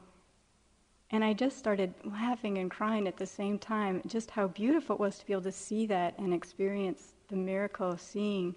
And 1.11 1.23
I 1.23 1.33
just 1.33 1.57
started 1.57 1.93
laughing 2.03 2.57
and 2.57 2.69
crying 2.71 3.07
at 3.07 3.17
the 3.17 3.25
same 3.25 3.59
time, 3.59 4.01
just 4.07 4.31
how 4.31 4.47
beautiful 4.47 4.95
it 4.95 4.99
was 4.99 5.19
to 5.19 5.25
be 5.25 5.33
able 5.33 5.43
to 5.43 5.51
see 5.51 5.85
that 5.85 6.17
and 6.17 6.33
experience 6.33 7.13
the 7.29 7.35
miracle 7.35 7.91
of 7.91 8.01
seeing 8.01 8.55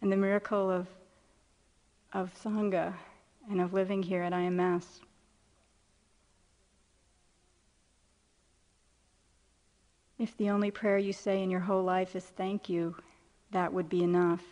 and 0.00 0.10
the 0.10 0.16
miracle 0.16 0.70
of, 0.70 0.86
of 2.12 2.32
Sangha 2.42 2.94
and 3.50 3.60
of 3.60 3.74
living 3.74 4.02
here 4.02 4.22
at 4.22 4.32
IMS. 4.32 5.00
If 10.20 10.36
the 10.36 10.50
only 10.50 10.70
prayer 10.70 10.98
you 10.98 11.14
say 11.14 11.42
in 11.42 11.50
your 11.50 11.60
whole 11.60 11.82
life 11.82 12.14
is 12.14 12.26
thank 12.26 12.68
you, 12.68 12.94
that 13.52 13.72
would 13.72 13.88
be 13.88 14.04
enough. 14.04 14.42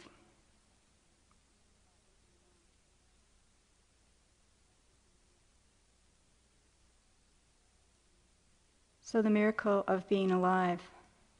So, 9.02 9.20
the 9.20 9.28
miracle 9.28 9.84
of 9.86 10.08
being 10.08 10.30
alive, 10.30 10.80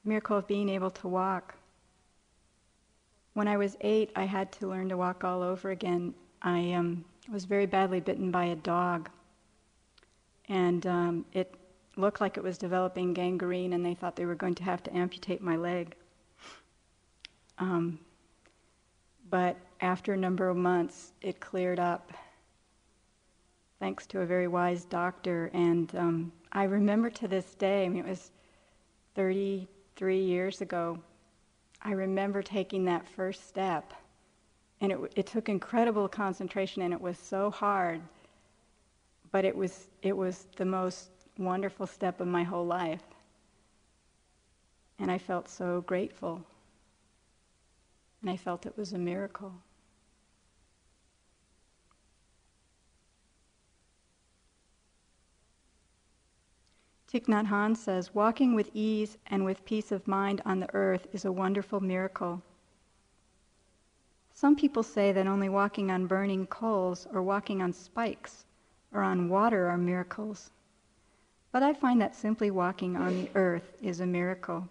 miracle 0.04 0.36
of 0.36 0.46
being 0.46 0.68
able 0.68 0.90
to 0.90 1.08
walk. 1.08 1.54
When 3.32 3.48
I 3.48 3.56
was 3.56 3.78
eight, 3.80 4.10
I 4.14 4.24
had 4.24 4.52
to 4.52 4.66
learn 4.68 4.90
to 4.90 4.98
walk 4.98 5.24
all 5.24 5.40
over 5.40 5.70
again. 5.70 6.12
I 6.42 6.72
um, 6.72 7.02
was 7.32 7.46
very 7.46 7.64
badly 7.64 8.00
bitten 8.00 8.30
by 8.30 8.44
a 8.44 8.56
dog, 8.56 9.08
and 10.50 10.86
um, 10.86 11.24
it 11.32 11.54
looked 11.98 12.20
like 12.20 12.36
it 12.36 12.42
was 12.42 12.56
developing 12.56 13.12
gangrene, 13.12 13.72
and 13.72 13.84
they 13.84 13.94
thought 13.94 14.14
they 14.14 14.24
were 14.24 14.36
going 14.36 14.54
to 14.54 14.62
have 14.62 14.82
to 14.84 14.96
amputate 14.96 15.42
my 15.42 15.56
leg. 15.56 15.94
Um, 17.58 17.98
but 19.30 19.56
after 19.80 20.12
a 20.12 20.16
number 20.16 20.48
of 20.48 20.56
months, 20.56 21.12
it 21.20 21.40
cleared 21.40 21.80
up, 21.80 22.12
thanks 23.80 24.06
to 24.06 24.20
a 24.20 24.26
very 24.26 24.46
wise 24.48 24.84
doctor. 24.84 25.50
And 25.52 25.94
um, 25.96 26.32
I 26.52 26.64
remember 26.64 27.10
to 27.10 27.28
this 27.28 27.54
day, 27.56 27.84
I 27.84 27.88
mean, 27.88 28.04
it 28.04 28.08
was 28.08 28.30
33 29.16 30.20
years 30.20 30.60
ago, 30.60 30.98
I 31.82 31.92
remember 31.92 32.42
taking 32.42 32.84
that 32.84 33.08
first 33.08 33.48
step. 33.48 33.92
And 34.80 34.92
it, 34.92 34.98
it 35.16 35.26
took 35.26 35.48
incredible 35.48 36.08
concentration, 36.08 36.82
and 36.82 36.94
it 36.94 37.00
was 37.00 37.18
so 37.18 37.50
hard. 37.50 38.00
But 39.32 39.44
it 39.44 39.56
was, 39.56 39.88
it 40.02 40.16
was 40.16 40.46
the 40.56 40.64
most 40.64 41.10
wonderful 41.38 41.86
step 41.86 42.20
of 42.20 42.26
my 42.26 42.42
whole 42.42 42.66
life. 42.66 43.02
And 44.98 45.10
I 45.10 45.18
felt 45.18 45.48
so 45.48 45.80
grateful. 45.82 46.44
And 48.20 48.30
I 48.30 48.36
felt 48.36 48.66
it 48.66 48.76
was 48.76 48.92
a 48.92 48.98
miracle. 48.98 49.52
Thich 57.10 57.24
Nhat 57.24 57.46
Hanh 57.46 57.74
says, 57.74 58.14
walking 58.14 58.54
with 58.54 58.70
ease 58.74 59.16
and 59.28 59.44
with 59.44 59.64
peace 59.64 59.92
of 59.92 60.06
mind 60.06 60.42
on 60.44 60.60
the 60.60 60.74
earth 60.74 61.06
is 61.12 61.24
a 61.24 61.32
wonderful 61.32 61.80
miracle. 61.80 62.42
Some 64.34 64.56
people 64.56 64.82
say 64.82 65.10
that 65.12 65.26
only 65.26 65.48
walking 65.48 65.90
on 65.90 66.06
burning 66.06 66.46
coals 66.46 67.06
or 67.12 67.22
walking 67.22 67.62
on 67.62 67.72
spikes 67.72 68.44
or 68.92 69.02
on 69.02 69.30
water 69.30 69.68
are 69.68 69.78
miracles. 69.78 70.50
But 71.50 71.62
I 71.62 71.72
find 71.72 72.00
that 72.00 72.14
simply 72.14 72.50
walking 72.50 72.96
on 72.96 73.14
the 73.14 73.30
earth 73.34 73.76
is 73.82 74.00
a 74.00 74.06
miracle. 74.06 74.68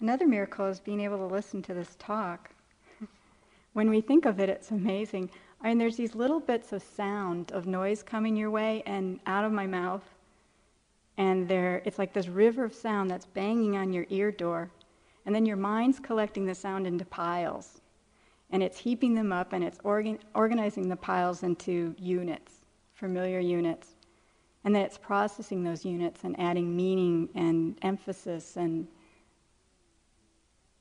Another 0.00 0.26
miracle 0.26 0.66
is 0.66 0.80
being 0.80 1.00
able 1.00 1.18
to 1.18 1.26
listen 1.26 1.60
to 1.62 1.74
this 1.74 1.96
talk. 1.98 2.50
when 3.74 3.90
we 3.90 4.00
think 4.00 4.24
of 4.24 4.40
it, 4.40 4.48
it's 4.48 4.70
amazing. 4.70 5.28
I 5.60 5.68
mean, 5.68 5.78
there's 5.78 5.96
these 5.96 6.14
little 6.14 6.40
bits 6.40 6.72
of 6.72 6.82
sound, 6.82 7.52
of 7.52 7.66
noise 7.66 8.02
coming 8.02 8.36
your 8.36 8.50
way 8.50 8.82
and 8.86 9.18
out 9.26 9.44
of 9.44 9.52
my 9.52 9.66
mouth. 9.66 10.04
And 11.16 11.48
there, 11.48 11.82
it's 11.84 11.98
like 11.98 12.12
this 12.12 12.28
river 12.28 12.64
of 12.64 12.72
sound 12.72 13.10
that's 13.10 13.26
banging 13.26 13.76
on 13.76 13.92
your 13.92 14.06
ear 14.08 14.30
door. 14.30 14.70
And 15.26 15.34
then 15.34 15.44
your 15.44 15.56
mind's 15.56 15.98
collecting 15.98 16.46
the 16.46 16.54
sound 16.54 16.86
into 16.86 17.04
piles 17.04 17.80
and 18.50 18.62
it's 18.62 18.78
heaping 18.78 19.14
them 19.14 19.32
up 19.32 19.52
and 19.52 19.62
it's 19.64 19.78
organ- 19.84 20.18
organizing 20.34 20.88
the 20.88 20.96
piles 20.96 21.42
into 21.42 21.94
units. 21.98 22.60
familiar 22.94 23.38
units, 23.38 23.94
and 24.64 24.74
then 24.74 24.82
it's 24.82 24.98
processing 24.98 25.62
those 25.62 25.84
units 25.84 26.24
and 26.24 26.38
adding 26.40 26.74
meaning 26.76 27.28
and 27.34 27.78
emphasis 27.82 28.56
and 28.56 28.88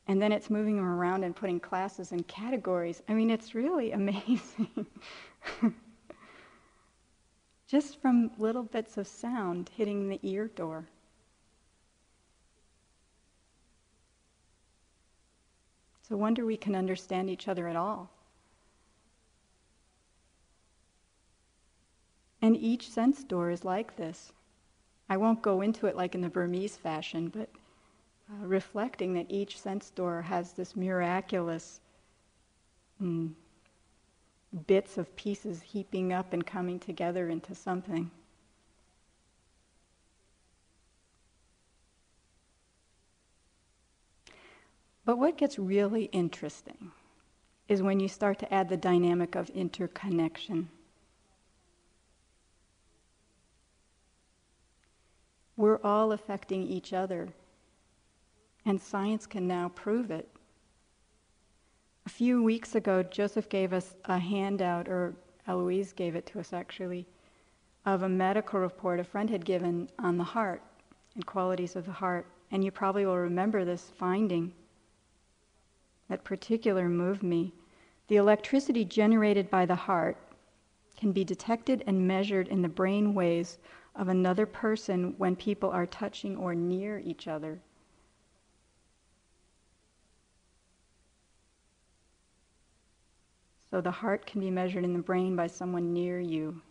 and 0.08 0.22
then 0.22 0.32
it's 0.32 0.50
moving 0.50 0.78
them 0.78 0.86
around 0.86 1.24
and 1.24 1.36
putting 1.36 1.60
classes 1.60 2.12
and 2.14 2.28
categories. 2.28 3.04
I 3.10 3.14
mean, 3.14 3.30
it's 3.30 3.54
really 3.54 3.92
amazing. 4.02 4.88
Just 7.68 8.02
from 8.02 8.32
little 8.38 8.64
bits 8.64 8.98
of 8.98 9.06
sound 9.08 9.70
hitting 9.76 10.08
the 10.08 10.20
ear 10.24 10.48
door. 10.48 10.88
It's 16.08 16.12
a 16.14 16.16
wonder 16.16 16.46
we 16.46 16.56
can 16.56 16.74
understand 16.74 17.30
each 17.30 17.50
other 17.50 17.68
at 17.68 17.76
all. 17.76 18.10
And 22.42 22.56
each 22.56 22.90
sense 22.90 23.26
door 23.26 23.52
is 23.52 23.66
like 23.66 23.98
this. 23.98 24.32
I 25.10 25.18
won't 25.18 25.42
go 25.42 25.60
into 25.60 25.86
it 25.86 25.98
like 25.98 26.16
in 26.16 26.22
the 26.22 26.30
Burmese 26.30 26.78
fashion, 26.78 27.28
but 27.28 27.50
uh, 28.32 28.46
reflecting 28.46 29.16
that 29.16 29.26
each 29.28 29.60
sense 29.60 29.90
door 29.90 30.22
has 30.22 30.54
this 30.54 30.78
miraculous 30.78 31.82
mm, 33.04 33.34
bits 34.66 34.98
of 34.98 35.14
pieces 35.18 35.62
heaping 35.62 36.14
up 36.14 36.32
and 36.32 36.48
coming 36.48 36.80
together 36.80 37.28
into 37.28 37.54
something. 37.54 38.10
But 45.08 45.20
what 45.20 45.38
gets 45.38 45.58
really 45.58 46.10
interesting 46.12 46.92
is 47.70 47.82
when 47.82 48.02
you 48.02 48.10
start 48.10 48.40
to 48.40 48.54
add 48.54 48.68
the 48.68 48.76
dynamic 48.76 49.36
of 49.36 49.50
interconnection. 49.52 50.68
We're 55.56 55.80
all 55.82 56.12
affecting 56.12 56.64
each 56.64 56.92
other, 56.92 57.30
and 58.66 58.82
science 58.82 59.26
can 59.26 59.48
now 59.48 59.70
prove 59.70 60.12
it. 60.12 60.28
A 62.06 62.10
few 62.10 62.44
weeks 62.44 62.76
ago, 62.76 63.02
Joseph 63.02 63.48
gave 63.48 63.72
us 63.72 63.96
a 64.04 64.20
handout, 64.20 64.90
or 64.90 65.16
Eloise 65.48 65.94
gave 65.94 66.18
it 66.18 66.26
to 66.26 66.42
us 66.42 66.52
actually, 66.52 67.08
of 67.86 68.04
a 68.04 68.10
medical 68.10 68.60
report 68.60 69.00
a 69.00 69.06
friend 69.06 69.30
had 69.30 69.46
given 69.46 69.88
on 70.00 70.18
the 70.18 70.26
heart 70.26 70.62
and 71.16 71.26
qualities 71.26 71.78
of 71.78 71.86
the 71.86 71.94
heart. 71.94 72.26
And 72.52 72.62
you 72.62 72.72
probably 72.72 73.06
will 73.06 73.18
remember 73.18 73.64
this 73.64 73.90
finding 73.98 74.52
that 76.10 76.24
particular 76.24 76.88
moved 76.88 77.24
me. 77.24 77.54
The 78.08 78.16
electricity 78.16 78.86
generated 78.86 79.50
by 79.50 79.66
the 79.66 79.76
heart 79.76 80.18
can 80.96 81.12
be 81.12 81.24
detected 81.24 81.84
and 81.86 82.08
measured 82.08 82.48
in 82.48 82.62
the 82.62 82.70
brain 82.70 83.14
waves 83.14 83.58
of 83.96 84.08
another 84.08 84.46
person 84.46 85.16
when 85.18 85.36
people 85.36 85.70
are 85.70 85.86
touching 85.86 86.38
or 86.38 86.56
near 86.56 87.00
each 87.00 87.28
other. 87.28 87.60
So 93.70 93.82
the 93.82 93.92
heart 93.92 94.26
can 94.26 94.40
be 94.40 94.50
measured 94.50 94.86
in 94.86 94.94
the 94.94 95.00
brain 95.00 95.36
by 95.36 95.48
someone 95.48 95.94
near 95.94 96.20
you. 96.20 96.62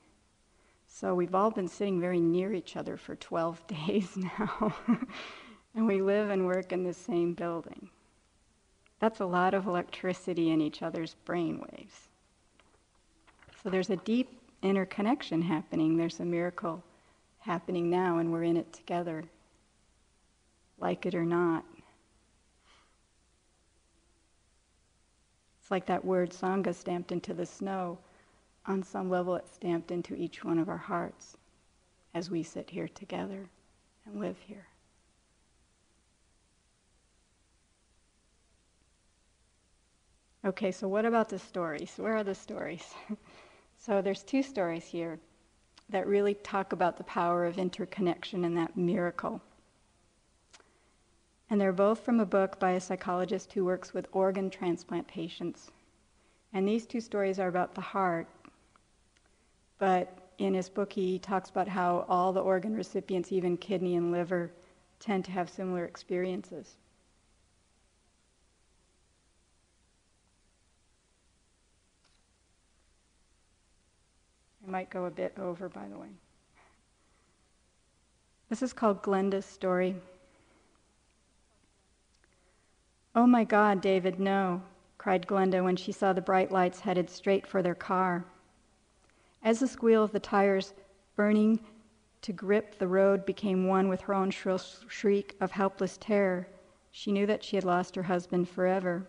So 0.86 1.14
we've 1.14 1.34
all 1.34 1.50
been 1.50 1.68
sitting 1.68 2.00
very 2.00 2.20
near 2.20 2.54
each 2.54 2.76
other 2.76 2.96
for 2.96 3.16
12 3.16 3.66
days 3.86 4.16
now. 4.16 4.74
and 5.74 5.86
we 5.86 6.00
live 6.00 6.30
and 6.30 6.46
work 6.46 6.72
in 6.72 6.84
the 6.84 6.94
same 6.94 7.34
building. 7.34 7.90
That's 9.00 9.20
a 9.20 9.26
lot 9.26 9.54
of 9.54 9.66
electricity 9.66 10.50
in 10.50 10.60
each 10.60 10.82
other's 10.82 11.14
brain 11.24 11.60
waves. 11.60 12.08
So 13.62 13.70
there's 13.70 13.90
a 13.90 13.96
deep 13.96 14.40
interconnection 14.62 15.42
happening. 15.42 15.96
There's 15.96 16.20
a 16.20 16.24
miracle 16.24 16.82
happening 17.40 17.90
now, 17.90 18.18
and 18.18 18.32
we're 18.32 18.44
in 18.44 18.56
it 18.56 18.72
together, 18.72 19.24
like 20.78 21.06
it 21.06 21.14
or 21.14 21.24
not. 21.24 21.64
It's 25.60 25.70
like 25.70 25.86
that 25.86 26.04
word 26.04 26.30
Sangha 26.30 26.74
stamped 26.74 27.12
into 27.12 27.34
the 27.34 27.46
snow. 27.46 27.98
On 28.66 28.82
some 28.82 29.10
level, 29.10 29.34
it's 29.36 29.52
stamped 29.52 29.90
into 29.90 30.14
each 30.14 30.44
one 30.44 30.58
of 30.58 30.68
our 30.68 30.76
hearts 30.76 31.36
as 32.14 32.30
we 32.30 32.42
sit 32.42 32.70
here 32.70 32.88
together 32.88 33.48
and 34.06 34.20
live 34.20 34.38
here. 34.46 34.66
Okay, 40.46 40.70
so 40.70 40.86
what 40.86 41.04
about 41.04 41.28
the 41.28 41.40
stories? 41.40 41.94
Where 41.96 42.16
are 42.16 42.22
the 42.22 42.32
stories? 42.32 42.94
so 43.76 44.00
there's 44.00 44.22
two 44.22 44.44
stories 44.44 44.84
here 44.84 45.18
that 45.88 46.06
really 46.06 46.34
talk 46.34 46.72
about 46.72 46.96
the 46.96 47.02
power 47.02 47.44
of 47.44 47.58
interconnection 47.58 48.44
and 48.44 48.56
that 48.56 48.76
miracle. 48.76 49.42
And 51.50 51.60
they're 51.60 51.72
both 51.72 51.98
from 51.98 52.20
a 52.20 52.26
book 52.26 52.60
by 52.60 52.72
a 52.72 52.80
psychologist 52.80 53.52
who 53.52 53.64
works 53.64 53.92
with 53.92 54.06
organ 54.12 54.48
transplant 54.48 55.08
patients. 55.08 55.72
And 56.52 56.68
these 56.68 56.86
two 56.86 57.00
stories 57.00 57.40
are 57.40 57.48
about 57.48 57.74
the 57.74 57.80
heart. 57.80 58.28
But 59.78 60.30
in 60.38 60.54
his 60.54 60.68
book, 60.68 60.92
he 60.92 61.18
talks 61.18 61.50
about 61.50 61.66
how 61.66 62.06
all 62.08 62.32
the 62.32 62.40
organ 62.40 62.76
recipients, 62.76 63.32
even 63.32 63.56
kidney 63.56 63.96
and 63.96 64.12
liver, 64.12 64.52
tend 65.00 65.24
to 65.24 65.32
have 65.32 65.50
similar 65.50 65.84
experiences. 65.84 66.76
I 74.66 74.70
might 74.70 74.90
go 74.90 75.04
a 75.04 75.10
bit 75.10 75.32
over, 75.38 75.68
by 75.68 75.86
the 75.88 75.98
way. 75.98 76.08
This 78.48 78.62
is 78.62 78.72
called 78.72 79.02
Glenda's 79.02 79.44
story. 79.44 79.96
Oh 83.14 83.26
my 83.26 83.44
God, 83.44 83.80
David, 83.80 84.18
no, 84.18 84.62
cried 84.98 85.26
Glenda 85.26 85.62
when 85.62 85.76
she 85.76 85.92
saw 85.92 86.12
the 86.12 86.20
bright 86.20 86.50
lights 86.50 86.80
headed 86.80 87.08
straight 87.08 87.46
for 87.46 87.62
their 87.62 87.74
car. 87.74 88.24
As 89.42 89.60
the 89.60 89.68
squeal 89.68 90.02
of 90.02 90.12
the 90.12 90.20
tires 90.20 90.74
burning 91.14 91.60
to 92.22 92.32
grip 92.32 92.78
the 92.78 92.88
road 92.88 93.24
became 93.24 93.68
one 93.68 93.88
with 93.88 94.00
her 94.02 94.14
own 94.14 94.30
shrill 94.30 94.58
shriek 94.58 95.36
of 95.40 95.52
helpless 95.52 95.96
terror, 95.96 96.48
she 96.90 97.12
knew 97.12 97.26
that 97.26 97.44
she 97.44 97.56
had 97.56 97.64
lost 97.64 97.94
her 97.94 98.02
husband 98.02 98.48
forever. 98.48 99.06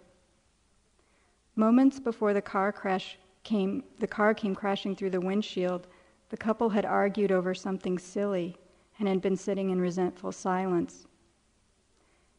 Moments 1.56 2.00
before 2.00 2.34
the 2.34 2.41
car 2.41 2.72
crash 2.72 3.17
came, 3.47 3.81
the 3.99 4.07
car 4.07 4.33
came 4.33 4.53
crashing 4.53 4.93
through 4.93 5.10
the 5.10 5.21
windshield, 5.21 5.88
the 6.29 6.38
couple 6.38 6.69
had 6.69 6.83
argued 6.83 7.31
over 7.31 7.55
something 7.55 7.97
silly 7.97 8.57
and 8.99 9.07
had 9.07 9.21
been 9.21 9.38
sitting 9.38 9.69
in 9.69 9.79
resentful 9.79 10.33
silence. 10.33 11.07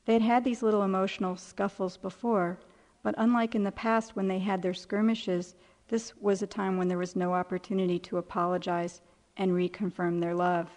They 0.04 0.12
had 0.12 0.22
had 0.22 0.44
these 0.44 0.62
little 0.62 0.82
emotional 0.82 1.36
scuffles 1.36 1.96
before, 1.96 2.58
but 3.02 3.14
unlike 3.16 3.54
in 3.54 3.64
the 3.64 3.72
past 3.72 4.16
when 4.16 4.28
they 4.28 4.38
had 4.38 4.60
their 4.60 4.74
skirmishes, 4.74 5.54
this 5.88 6.14
was 6.20 6.42
a 6.42 6.46
time 6.46 6.76
when 6.76 6.88
there 6.88 6.98
was 6.98 7.16
no 7.16 7.32
opportunity 7.32 7.98
to 8.00 8.18
apologize 8.18 9.00
and 9.38 9.52
reconfirm 9.52 10.20
their 10.20 10.34
love. 10.34 10.68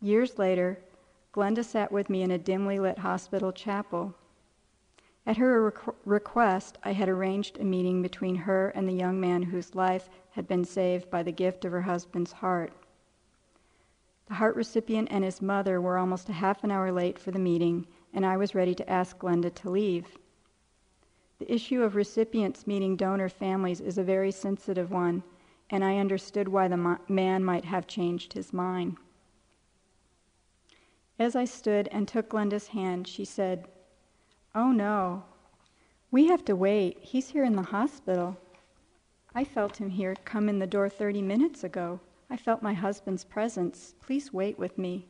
Years 0.00 0.38
later, 0.38 0.78
Glenda 1.34 1.64
sat 1.64 1.90
with 1.90 2.08
me 2.08 2.22
in 2.22 2.30
a 2.30 2.38
dimly 2.38 2.78
lit 2.78 2.98
hospital 2.98 3.50
chapel 3.50 4.14
at 5.24 5.36
her 5.36 5.70
requ- 5.70 5.94
request, 6.04 6.78
I 6.82 6.92
had 6.92 7.08
arranged 7.08 7.58
a 7.58 7.64
meeting 7.64 8.02
between 8.02 8.34
her 8.34 8.70
and 8.70 8.88
the 8.88 8.92
young 8.92 9.20
man 9.20 9.42
whose 9.42 9.74
life 9.74 10.10
had 10.30 10.48
been 10.48 10.64
saved 10.64 11.10
by 11.10 11.22
the 11.22 11.30
gift 11.30 11.64
of 11.64 11.72
her 11.72 11.82
husband's 11.82 12.32
heart. 12.32 12.72
The 14.26 14.34
heart 14.34 14.56
recipient 14.56 15.08
and 15.10 15.24
his 15.24 15.42
mother 15.42 15.80
were 15.80 15.98
almost 15.98 16.28
a 16.28 16.32
half 16.32 16.64
an 16.64 16.70
hour 16.70 16.90
late 16.90 17.18
for 17.18 17.30
the 17.30 17.38
meeting, 17.38 17.86
and 18.12 18.26
I 18.26 18.36
was 18.36 18.54
ready 18.54 18.74
to 18.74 18.90
ask 18.90 19.18
Glenda 19.18 19.54
to 19.54 19.70
leave. 19.70 20.16
The 21.38 21.52
issue 21.52 21.82
of 21.82 21.96
recipients 21.96 22.66
meeting 22.66 22.96
donor 22.96 23.28
families 23.28 23.80
is 23.80 23.98
a 23.98 24.02
very 24.02 24.30
sensitive 24.30 24.90
one, 24.90 25.22
and 25.70 25.84
I 25.84 25.98
understood 25.98 26.48
why 26.48 26.68
the 26.68 26.98
man 27.08 27.44
might 27.44 27.64
have 27.64 27.86
changed 27.86 28.32
his 28.32 28.52
mind. 28.52 28.96
As 31.18 31.36
I 31.36 31.44
stood 31.44 31.88
and 31.88 32.08
took 32.08 32.30
Glenda's 32.30 32.68
hand, 32.68 33.06
she 33.06 33.24
said, 33.24 33.68
Oh 34.54 34.70
no, 34.70 35.24
we 36.10 36.26
have 36.26 36.44
to 36.44 36.54
wait. 36.54 36.98
He's 37.00 37.30
here 37.30 37.44
in 37.44 37.56
the 37.56 37.62
hospital. 37.62 38.36
I 39.34 39.44
felt 39.44 39.78
him 39.78 39.88
here 39.88 40.14
come 40.26 40.48
in 40.48 40.58
the 40.58 40.66
door 40.66 40.90
30 40.90 41.22
minutes 41.22 41.64
ago. 41.64 42.00
I 42.28 42.36
felt 42.36 42.62
my 42.62 42.74
husband's 42.74 43.24
presence. 43.24 43.94
Please 44.00 44.32
wait 44.32 44.58
with 44.58 44.76
me. 44.76 45.06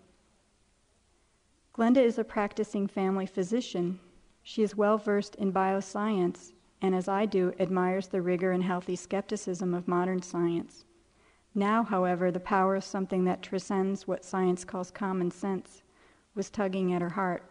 Glenda 1.75 1.99
is 1.99 2.19
a 2.19 2.25
practicing 2.25 2.87
family 2.87 3.27
physician. 3.27 3.99
She 4.45 4.63
is 4.63 4.77
well 4.77 4.97
versed 4.97 5.35
in 5.37 5.53
bioscience 5.53 6.53
and, 6.81 6.95
as 6.95 7.09
I 7.09 7.27
do, 7.27 7.53
admires 7.59 8.09
the 8.09 8.23
rigor 8.23 8.53
and 8.53 8.63
healthy 8.63 8.97
skepticism 8.97 9.75
of 9.75 9.89
modern 9.89 10.23
science. 10.23 10.85
Now, 11.55 11.83
however, 11.83 12.31
the 12.31 12.41
power 12.41 12.77
of 12.77 12.85
something 12.85 13.25
that 13.25 13.43
transcends 13.43 14.07
what 14.07 14.25
science 14.25 14.65
calls 14.65 14.91
common 14.91 15.31
sense 15.31 15.83
was 16.35 16.51
tugging 16.51 16.93
at 16.93 17.03
her 17.03 17.11
heart. 17.11 17.45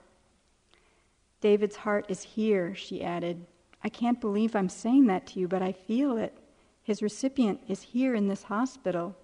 David's 1.42 1.76
heart 1.76 2.06
is 2.08 2.22
here, 2.22 2.74
she 2.76 3.04
added. 3.04 3.46
I 3.84 3.90
can't 3.90 4.22
believe 4.22 4.56
I'm 4.56 4.70
saying 4.70 5.08
that 5.08 5.26
to 5.28 5.40
you, 5.40 5.48
but 5.48 5.64
I 5.64 5.72
feel 5.72 6.18
it. 6.18 6.38
His 6.84 7.02
recipient 7.02 7.60
is 7.68 7.82
here 7.82 8.14
in 8.14 8.28
this 8.28 8.44
hospital. 8.44 9.16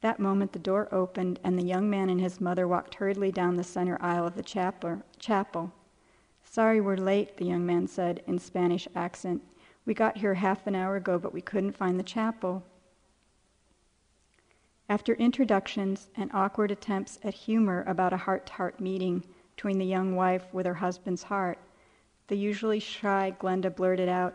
That 0.00 0.18
moment, 0.18 0.52
the 0.52 0.58
door 0.58 0.88
opened, 0.90 1.40
and 1.44 1.58
the 1.58 1.64
young 1.64 1.90
man 1.90 2.08
and 2.08 2.20
his 2.20 2.40
mother 2.40 2.66
walked 2.66 2.94
hurriedly 2.94 3.32
down 3.32 3.56
the 3.56 3.64
center 3.64 3.98
aisle 4.00 4.26
of 4.26 4.34
the 4.34 5.02
chapel. 5.18 5.72
Sorry 6.42 6.80
we're 6.80 6.96
late, 6.96 7.36
the 7.36 7.44
young 7.44 7.66
man 7.66 7.86
said 7.86 8.22
in 8.26 8.38
Spanish 8.38 8.88
accent. 8.94 9.42
We 9.84 9.92
got 9.92 10.16
here 10.16 10.34
half 10.34 10.66
an 10.66 10.74
hour 10.74 10.96
ago, 10.96 11.18
but 11.18 11.34
we 11.34 11.42
couldn't 11.42 11.76
find 11.76 11.98
the 11.98 12.04
chapel. 12.04 12.62
After 14.88 15.12
introductions 15.14 16.08
and 16.16 16.30
awkward 16.32 16.70
attempts 16.70 17.18
at 17.22 17.34
humor 17.34 17.84
about 17.86 18.14
a 18.14 18.18
heart 18.18 18.46
to 18.46 18.52
heart 18.54 18.80
meeting 18.80 19.24
between 19.58 19.78
the 19.78 19.84
young 19.84 20.14
wife 20.14 20.44
with 20.54 20.64
her 20.64 20.74
husband's 20.74 21.24
heart, 21.24 21.58
the 22.28 22.36
usually 22.36 22.78
shy 22.78 23.34
Glenda 23.40 23.74
blurted 23.74 24.08
out, 24.08 24.32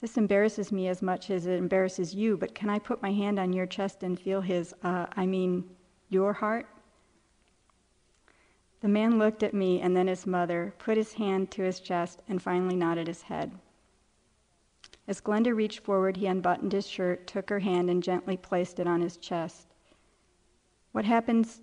This 0.00 0.16
embarrasses 0.16 0.72
me 0.72 0.88
as 0.88 1.02
much 1.02 1.28
as 1.28 1.44
it 1.44 1.58
embarrasses 1.58 2.14
you, 2.14 2.38
but 2.38 2.54
can 2.54 2.70
I 2.70 2.78
put 2.78 3.02
my 3.02 3.12
hand 3.12 3.38
on 3.38 3.52
your 3.52 3.66
chest 3.66 4.02
and 4.02 4.18
feel 4.18 4.40
his, 4.40 4.74
uh, 4.82 5.04
I 5.14 5.26
mean, 5.26 5.64
your 6.08 6.32
heart? 6.32 6.66
The 8.80 8.88
man 8.88 9.18
looked 9.18 9.42
at 9.42 9.52
me 9.52 9.82
and 9.82 9.94
then 9.94 10.06
his 10.06 10.26
mother, 10.26 10.72
put 10.78 10.96
his 10.96 11.12
hand 11.12 11.50
to 11.50 11.62
his 11.62 11.78
chest, 11.78 12.20
and 12.26 12.40
finally 12.40 12.76
nodded 12.76 13.08
his 13.08 13.20
head. 13.20 13.52
As 15.06 15.20
Glenda 15.20 15.54
reached 15.54 15.80
forward, 15.80 16.16
he 16.16 16.26
unbuttoned 16.26 16.72
his 16.72 16.86
shirt, 16.86 17.26
took 17.26 17.50
her 17.50 17.58
hand, 17.58 17.90
and 17.90 18.02
gently 18.02 18.38
placed 18.38 18.80
it 18.80 18.86
on 18.86 19.02
his 19.02 19.18
chest. 19.18 19.66
What 20.92 21.04
happens, 21.04 21.60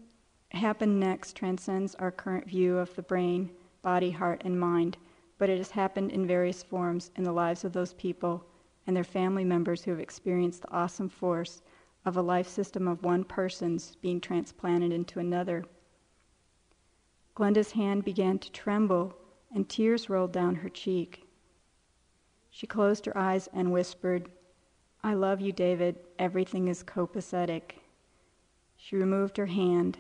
happened 0.56 1.00
next 1.00 1.36
transcends 1.36 1.96
our 1.96 2.12
current 2.12 2.48
view 2.48 2.78
of 2.78 2.96
the 2.96 3.02
brain, 3.02 3.50
body, 3.82 4.12
heart, 4.12 4.42
and 4.46 4.60
mind, 4.60 4.98
but 5.38 5.50
it 5.50 5.58
has 5.58 5.72
happened 5.72 6.12
in 6.12 6.26
various 6.26 6.64
forms 6.64 7.12
in 7.16 7.24
the 7.24 7.32
lives 7.32 7.64
of 7.64 7.74
those 7.74 7.94
people 7.94 8.44
and 8.88 8.96
their 8.96 9.04
family 9.04 9.44
members 9.44 9.84
who 9.84 9.92
have 9.92 10.00
experienced 10.00 10.62
the 10.62 10.72
awesome 10.72 11.10
force 11.10 11.62
of 12.06 12.16
a 12.16 12.22
life 12.22 12.48
system 12.48 12.88
of 12.88 13.04
one 13.04 13.24
person's 13.24 13.98
being 14.02 14.22
transplanted 14.22 14.94
into 14.94 15.20
another. 15.20 15.66
Glenda's 17.36 17.72
hand 17.72 18.06
began 18.06 18.40
to 18.40 18.52
tremble, 18.52 19.14
and 19.54 19.68
tears 19.68 20.10
rolled 20.10 20.32
down 20.32 20.56
her 20.56 20.70
cheek. 20.70 21.28
She 22.50 22.66
closed 22.66 23.06
her 23.06 23.18
eyes 23.18 23.48
and 23.54 23.72
whispered, 23.72 24.30
I 25.04 25.14
love 25.14 25.42
you, 25.42 25.52
David. 25.52 25.98
Everything 26.18 26.68
is 26.68 26.84
copacetic. 26.84 27.74
She 28.78 28.96
removed 28.96 29.38
her 29.38 29.46
hand, 29.46 29.98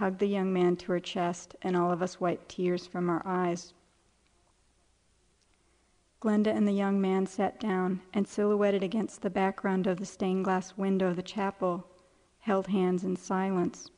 hugged 0.00 0.18
the 0.18 0.26
young 0.26 0.50
man 0.50 0.74
to 0.74 0.92
her 0.92 0.98
chest, 0.98 1.54
and 1.60 1.76
all 1.76 1.92
of 1.92 2.00
us 2.00 2.18
wiped 2.18 2.48
tears 2.48 2.86
from 2.86 3.10
our 3.10 3.22
eyes. 3.26 3.74
Glenda 6.22 6.48
and 6.48 6.66
the 6.66 6.72
young 6.72 6.98
man 7.02 7.26
sat 7.26 7.60
down 7.60 8.00
and, 8.14 8.26
silhouetted 8.26 8.82
against 8.82 9.20
the 9.20 9.28
background 9.28 9.86
of 9.86 9.98
the 9.98 10.06
stained 10.06 10.46
glass 10.46 10.74
window 10.74 11.08
of 11.08 11.16
the 11.16 11.22
chapel, 11.22 11.86
held 12.38 12.68
hands 12.68 13.04
in 13.04 13.14
silence. 13.14 13.90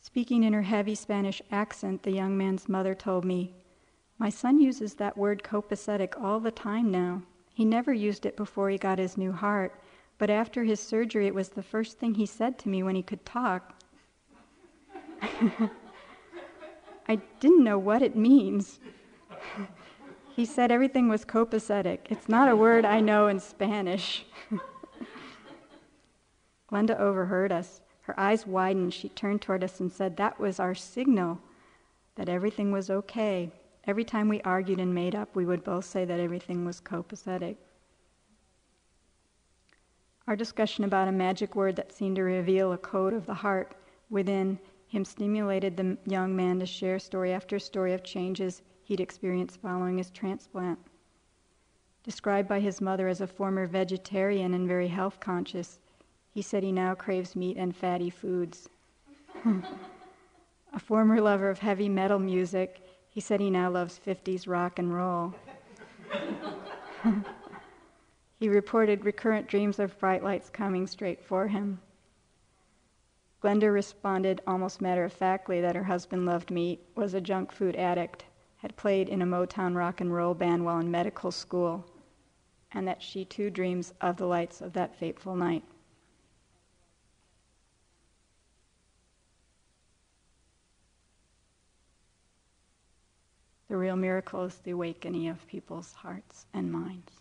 Speaking 0.00 0.42
in 0.42 0.52
her 0.54 0.62
heavy 0.62 0.96
Spanish 0.96 1.40
accent, 1.52 2.02
the 2.02 2.10
young 2.10 2.36
man's 2.36 2.68
mother 2.68 2.96
told 2.96 3.24
me, 3.24 3.54
My 4.18 4.30
son 4.30 4.60
uses 4.60 4.94
that 4.94 5.16
word 5.16 5.44
copacetic 5.44 6.20
all 6.20 6.40
the 6.40 6.50
time 6.50 6.90
now. 6.90 7.22
He 7.54 7.64
never 7.64 7.92
used 7.92 8.26
it 8.26 8.36
before 8.36 8.68
he 8.68 8.78
got 8.78 8.98
his 8.98 9.16
new 9.16 9.30
heart, 9.30 9.80
but 10.18 10.30
after 10.30 10.64
his 10.64 10.80
surgery, 10.80 11.26
it 11.28 11.34
was 11.34 11.50
the 11.50 11.62
first 11.62 11.98
thing 11.98 12.14
he 12.14 12.26
said 12.26 12.58
to 12.58 12.68
me 12.68 12.82
when 12.82 12.96
he 12.96 13.02
could 13.02 13.24
talk. 13.24 13.74
I 17.08 17.16
didn't 17.40 17.64
know 17.64 17.78
what 17.78 18.02
it 18.02 18.16
means. 18.16 18.80
he 20.36 20.44
said 20.44 20.70
everything 20.70 21.08
was 21.08 21.24
copacetic. 21.24 22.00
It's 22.10 22.28
not 22.28 22.48
a 22.48 22.56
word 22.56 22.84
I 22.84 23.00
know 23.00 23.28
in 23.28 23.40
Spanish. 23.40 24.26
Glenda 26.70 26.98
overheard 26.98 27.50
us. 27.50 27.80
Her 28.02 28.18
eyes 28.18 28.46
widened. 28.46 28.92
She 28.92 29.08
turned 29.10 29.40
toward 29.40 29.64
us 29.64 29.80
and 29.80 29.90
said, 29.90 30.16
That 30.16 30.38
was 30.38 30.60
our 30.60 30.74
signal 30.74 31.40
that 32.16 32.28
everything 32.28 32.72
was 32.72 32.90
okay. 32.90 33.50
Every 33.86 34.04
time 34.04 34.28
we 34.28 34.42
argued 34.42 34.80
and 34.80 34.94
made 34.94 35.14
up, 35.14 35.34
we 35.34 35.46
would 35.46 35.64
both 35.64 35.84
say 35.84 36.04
that 36.04 36.20
everything 36.20 36.64
was 36.64 36.80
copacetic. 36.80 37.56
Our 40.28 40.36
discussion 40.36 40.84
about 40.84 41.08
a 41.08 41.12
magic 41.12 41.56
word 41.56 41.76
that 41.76 41.90
seemed 41.90 42.16
to 42.16 42.22
reveal 42.22 42.70
a 42.70 42.76
code 42.76 43.14
of 43.14 43.24
the 43.24 43.32
heart 43.32 43.74
within 44.10 44.58
him 44.86 45.02
stimulated 45.06 45.74
the 45.74 45.96
young 46.04 46.36
man 46.36 46.58
to 46.58 46.66
share 46.66 46.98
story 46.98 47.32
after 47.32 47.58
story 47.58 47.94
of 47.94 48.04
changes 48.04 48.60
he'd 48.82 49.00
experienced 49.00 49.62
following 49.62 49.96
his 49.96 50.10
transplant. 50.10 50.78
Described 52.02 52.46
by 52.46 52.60
his 52.60 52.78
mother 52.78 53.08
as 53.08 53.22
a 53.22 53.26
former 53.26 53.66
vegetarian 53.66 54.52
and 54.52 54.68
very 54.68 54.88
health 54.88 55.18
conscious, 55.18 55.80
he 56.30 56.42
said 56.42 56.62
he 56.62 56.72
now 56.72 56.94
craves 56.94 57.34
meat 57.34 57.56
and 57.56 57.74
fatty 57.74 58.10
foods. 58.10 58.68
a 60.74 60.78
former 60.78 61.22
lover 61.22 61.48
of 61.48 61.60
heavy 61.60 61.88
metal 61.88 62.18
music, 62.18 62.82
he 63.08 63.20
said 63.22 63.40
he 63.40 63.48
now 63.48 63.70
loves 63.70 63.98
50s 64.06 64.46
rock 64.46 64.78
and 64.78 64.94
roll. 64.94 65.34
he 68.38 68.48
reported 68.48 69.04
recurrent 69.04 69.48
dreams 69.48 69.80
of 69.80 69.98
bright 69.98 70.22
lights 70.22 70.48
coming 70.48 70.86
straight 70.86 71.24
for 71.24 71.48
him. 71.48 71.80
Glenda 73.42 73.72
responded 73.72 74.40
almost 74.46 74.80
matter 74.80 75.04
of 75.04 75.12
factly 75.12 75.60
that 75.60 75.74
her 75.74 75.84
husband 75.84 76.24
loved 76.24 76.50
meat, 76.50 76.80
was 76.94 77.14
a 77.14 77.20
junk 77.20 77.50
food 77.50 77.74
addict, 77.74 78.24
had 78.58 78.76
played 78.76 79.08
in 79.08 79.22
a 79.22 79.26
Motown 79.26 79.76
rock 79.76 80.00
and 80.00 80.14
roll 80.14 80.34
band 80.34 80.64
while 80.64 80.78
in 80.78 80.90
medical 80.90 81.32
school, 81.32 81.84
and 82.72 82.86
that 82.86 83.02
she 83.02 83.24
too 83.24 83.50
dreams 83.50 83.92
of 84.00 84.16
the 84.16 84.26
lights 84.26 84.60
of 84.60 84.72
that 84.72 84.94
fateful 84.94 85.34
night. 85.34 85.64
The 93.68 93.76
real 93.76 93.96
miracle 93.96 94.44
is 94.44 94.56
the 94.58 94.70
awakening 94.70 95.28
of 95.28 95.46
people's 95.46 95.92
hearts 95.92 96.46
and 96.54 96.72
minds. 96.72 97.17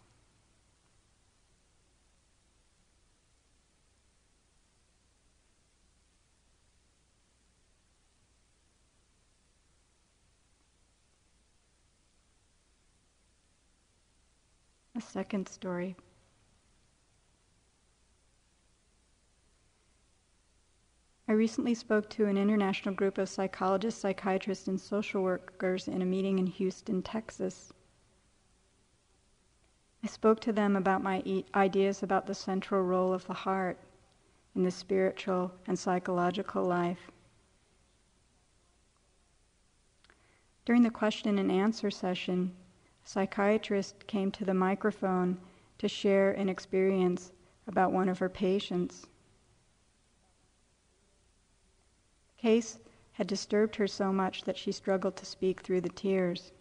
A 14.97 15.01
second 15.01 15.47
story. 15.47 15.95
I 21.27 21.33
recently 21.33 21.75
spoke 21.75 22.09
to 22.09 22.25
an 22.25 22.35
international 22.35 22.95
group 22.95 23.19
of 23.19 23.29
psychologists, 23.29 24.01
psychiatrists, 24.01 24.67
and 24.67 24.81
social 24.81 25.21
workers 25.21 25.87
in 25.87 26.01
a 26.01 26.05
meeting 26.05 26.39
in 26.39 26.47
Houston, 26.47 27.03
Texas. 27.03 27.71
I 30.03 30.07
spoke 30.07 30.39
to 30.39 30.51
them 30.51 30.75
about 30.75 31.03
my 31.03 31.43
ideas 31.53 32.01
about 32.01 32.25
the 32.25 32.33
central 32.33 32.81
role 32.81 33.13
of 33.13 33.27
the 33.27 33.35
heart 33.35 33.77
in 34.55 34.63
the 34.63 34.71
spiritual 34.71 35.51
and 35.67 35.77
psychological 35.77 36.63
life. 36.63 37.11
During 40.65 40.81
the 40.81 40.89
question 40.89 41.37
and 41.37 41.51
answer 41.51 41.91
session, 41.91 42.55
psychiatrist 43.07 44.05
came 44.05 44.29
to 44.29 44.43
the 44.43 44.53
microphone 44.53 45.39
to 45.77 45.87
share 45.87 46.31
an 46.31 46.49
experience 46.49 47.31
about 47.65 47.93
one 47.93 48.09
of 48.09 48.19
her 48.19 48.27
patients. 48.27 49.07
The 52.35 52.41
case 52.41 52.79
had 53.13 53.27
disturbed 53.27 53.77
her 53.77 53.87
so 53.87 54.11
much 54.11 54.43
that 54.43 54.57
she 54.57 54.73
struggled 54.73 55.15
to 55.15 55.25
speak 55.25 55.61
through 55.61 55.81
the 55.81 55.89
tears. 55.89 56.51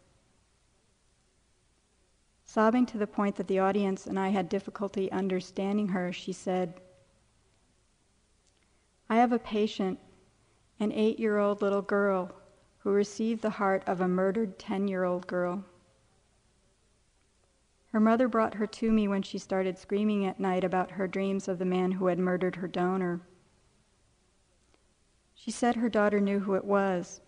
Sobbing 2.44 2.86
to 2.86 2.98
the 2.98 3.08
point 3.08 3.34
that 3.36 3.48
the 3.48 3.58
audience 3.58 4.06
and 4.06 4.16
I 4.16 4.28
had 4.28 4.48
difficulty 4.48 5.10
understanding 5.10 5.88
her, 5.88 6.12
she 6.12 6.32
said, 6.32 6.80
I 9.10 9.16
have 9.16 9.32
a 9.32 9.40
patient, 9.40 9.98
an 10.78 10.92
eight 10.92 11.18
year 11.18 11.38
old 11.38 11.60
little 11.60 11.82
girl, 11.82 12.30
who 12.78 12.90
received 12.90 13.42
the 13.42 13.50
heart 13.50 13.82
of 13.88 14.00
a 14.00 14.06
murdered 14.06 14.60
10 14.60 14.86
year 14.86 15.02
old 15.02 15.26
girl. 15.26 15.64
Her 17.96 18.00
mother 18.00 18.28
brought 18.28 18.56
her 18.56 18.66
to 18.66 18.92
me 18.92 19.08
when 19.08 19.22
she 19.22 19.38
started 19.38 19.78
screaming 19.78 20.26
at 20.26 20.38
night 20.38 20.64
about 20.64 20.90
her 20.90 21.08
dreams 21.08 21.48
of 21.48 21.58
the 21.58 21.64
man 21.64 21.92
who 21.92 22.08
had 22.08 22.18
murdered 22.18 22.56
her 22.56 22.68
donor. 22.68 23.22
She 25.34 25.50
said 25.50 25.76
her 25.76 25.88
daughter 25.88 26.20
knew 26.20 26.40
who 26.40 26.56
it 26.56 26.66
was. 26.66 27.22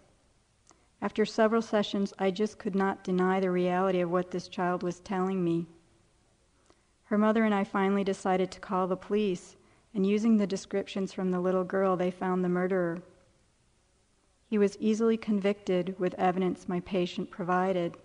After 1.01 1.25
several 1.25 1.63
sessions, 1.63 2.13
I 2.19 2.31
just 2.31 2.59
could 2.59 2.75
not 2.75 3.03
deny 3.03 3.41
the 3.41 3.51
reality 3.51 4.01
of 4.01 4.11
what 4.11 4.31
this 4.31 4.47
child 4.47 4.83
was 4.83 5.01
telling 5.01 5.43
me. 5.43 5.69
Her 7.05 7.17
mother 7.17 7.45
and 7.45 7.55
I 7.55 7.65
finally 7.65 8.05
decided 8.05 8.51
to 8.51 8.61
call 8.61 8.87
the 8.87 8.95
police, 8.95 9.57
and 9.95 10.07
using 10.07 10.37
the 10.37 10.47
descriptions 10.47 11.15
from 11.15 11.31
the 11.31 11.41
little 11.41 11.65
girl, 11.65 11.97
they 11.97 12.11
found 12.11 12.45
the 12.45 12.51
murderer. 12.51 13.01
He 14.45 14.59
was 14.59 14.77
easily 14.79 15.17
convicted 15.17 15.99
with 15.99 16.13
evidence 16.19 16.69
my 16.69 16.81
patient 16.81 17.31
provided. 17.31 17.97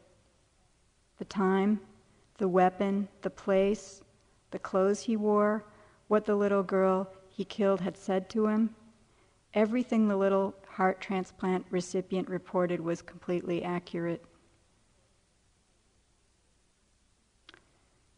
the 1.18 1.26
time, 1.26 1.82
the 2.44 2.48
weapon, 2.50 3.08
the 3.22 3.30
place, 3.30 4.02
the 4.52 4.60
clothes 4.60 5.00
he 5.00 5.16
wore, 5.16 5.64
what 6.10 6.26
the 6.26 6.36
little 6.36 6.62
girl 6.62 7.10
he 7.30 7.46
killed 7.46 7.80
had 7.80 7.96
said 7.96 8.30
to 8.30 8.48
him. 8.48 8.76
Everything 9.54 10.10
the 10.10 10.18
little 10.18 10.54
heart 10.68 11.00
transplant 11.00 11.66
recipient 11.70 12.28
reported 12.28 12.82
was 12.82 13.02
completely 13.02 13.64
accurate. 13.64 14.26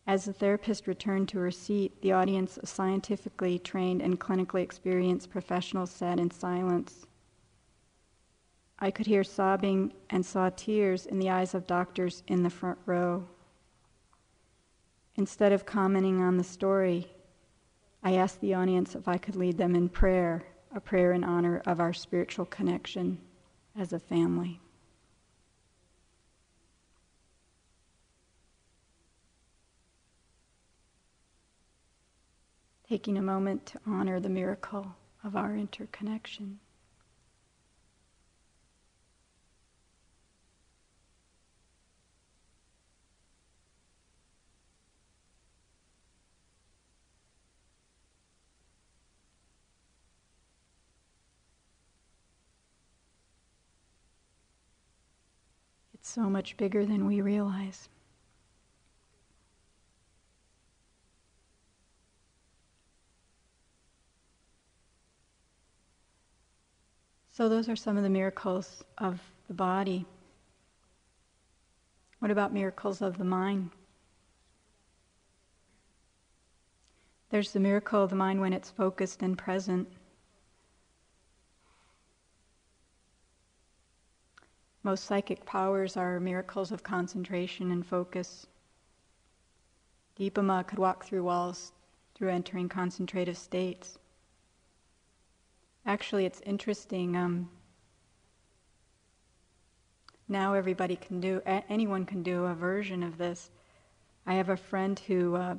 As 0.07 0.25
the 0.25 0.33
therapist 0.33 0.87
returned 0.87 1.29
to 1.29 1.37
her 1.37 1.51
seat, 1.51 2.01
the 2.01 2.13
audience 2.13 2.57
of 2.57 2.67
scientifically 2.67 3.59
trained 3.59 4.01
and 4.01 4.19
clinically 4.19 4.63
experienced 4.63 5.29
professionals 5.29 5.91
sat 5.91 6.19
in 6.19 6.31
silence. 6.31 7.05
I 8.79 8.89
could 8.89 9.05
hear 9.05 9.23
sobbing 9.23 9.93
and 10.09 10.25
saw 10.25 10.49
tears 10.49 11.05
in 11.05 11.19
the 11.19 11.29
eyes 11.29 11.53
of 11.53 11.67
doctors 11.67 12.23
in 12.25 12.41
the 12.41 12.49
front 12.49 12.79
row. 12.87 13.27
Instead 15.17 15.53
of 15.53 15.65
commenting 15.65 16.21
on 16.21 16.37
the 16.37 16.43
story, 16.43 17.07
I 18.03 18.15
asked 18.15 18.41
the 18.41 18.53
audience 18.53 18.95
if 18.95 19.07
I 19.07 19.17
could 19.17 19.35
lead 19.35 19.57
them 19.57 19.73
in 19.73 19.87
prayer, 19.87 20.43
a 20.73 20.79
prayer 20.79 21.13
in 21.13 21.23
honor 21.23 21.61
of 21.65 21.79
our 21.79 21.93
spiritual 21.93 22.45
connection 22.45 23.17
as 23.77 23.93
a 23.93 23.99
family. 23.99 24.59
Taking 32.87 33.17
a 33.17 33.21
moment 33.21 33.65
to 33.67 33.79
honor 33.87 34.19
the 34.19 34.29
miracle 34.29 34.95
of 35.23 35.35
our 35.35 35.55
interconnection. 35.55 36.59
So 56.15 56.29
much 56.29 56.55
bigger 56.55 56.85
than 56.85 57.05
we 57.05 57.19
realize. 57.19 57.89
So, 67.31 67.49
those 67.49 67.67
are 67.67 67.75
some 67.75 67.97
of 67.97 68.03
the 68.03 68.09
miracles 68.09 68.81
of 68.97 69.19
the 69.49 69.53
body. 69.53 70.05
What 72.19 72.31
about 72.31 72.53
miracles 72.53 73.01
of 73.01 73.17
the 73.17 73.25
mind? 73.25 73.71
There's 77.29 77.51
the 77.51 77.59
miracle 77.59 78.01
of 78.01 78.09
the 78.09 78.15
mind 78.15 78.39
when 78.39 78.53
it's 78.53 78.69
focused 78.69 79.21
and 79.21 79.37
present. 79.37 79.89
Most 84.85 85.05
psychic 85.05 85.47
powers 85.47 85.97
are 85.97 86.19
miracles 86.19 86.71
of 86.71 86.83
concentration 86.83 87.71
and 87.71 87.83
focus. 87.83 88.45
Dipa 90.15 90.43
Ma 90.43 90.61
could 90.61 90.77
walk 90.77 91.03
through 91.03 91.23
walls 91.23 91.71
through 92.13 92.29
entering 92.29 92.69
concentrative 92.69 93.35
states. 93.35 93.97
Actually, 95.87 96.27
it's 96.27 96.39
interesting. 96.41 97.17
Um, 97.17 97.49
now 100.27 100.53
everybody 100.53 100.97
can 100.97 101.19
do, 101.19 101.41
anyone 101.47 102.05
can 102.05 102.21
do 102.21 102.45
a 102.45 102.53
version 102.53 103.01
of 103.01 103.17
this. 103.17 103.49
I 104.27 104.35
have 104.35 104.49
a 104.49 104.55
friend 104.55 104.99
who, 104.99 105.35
uh, 105.35 105.55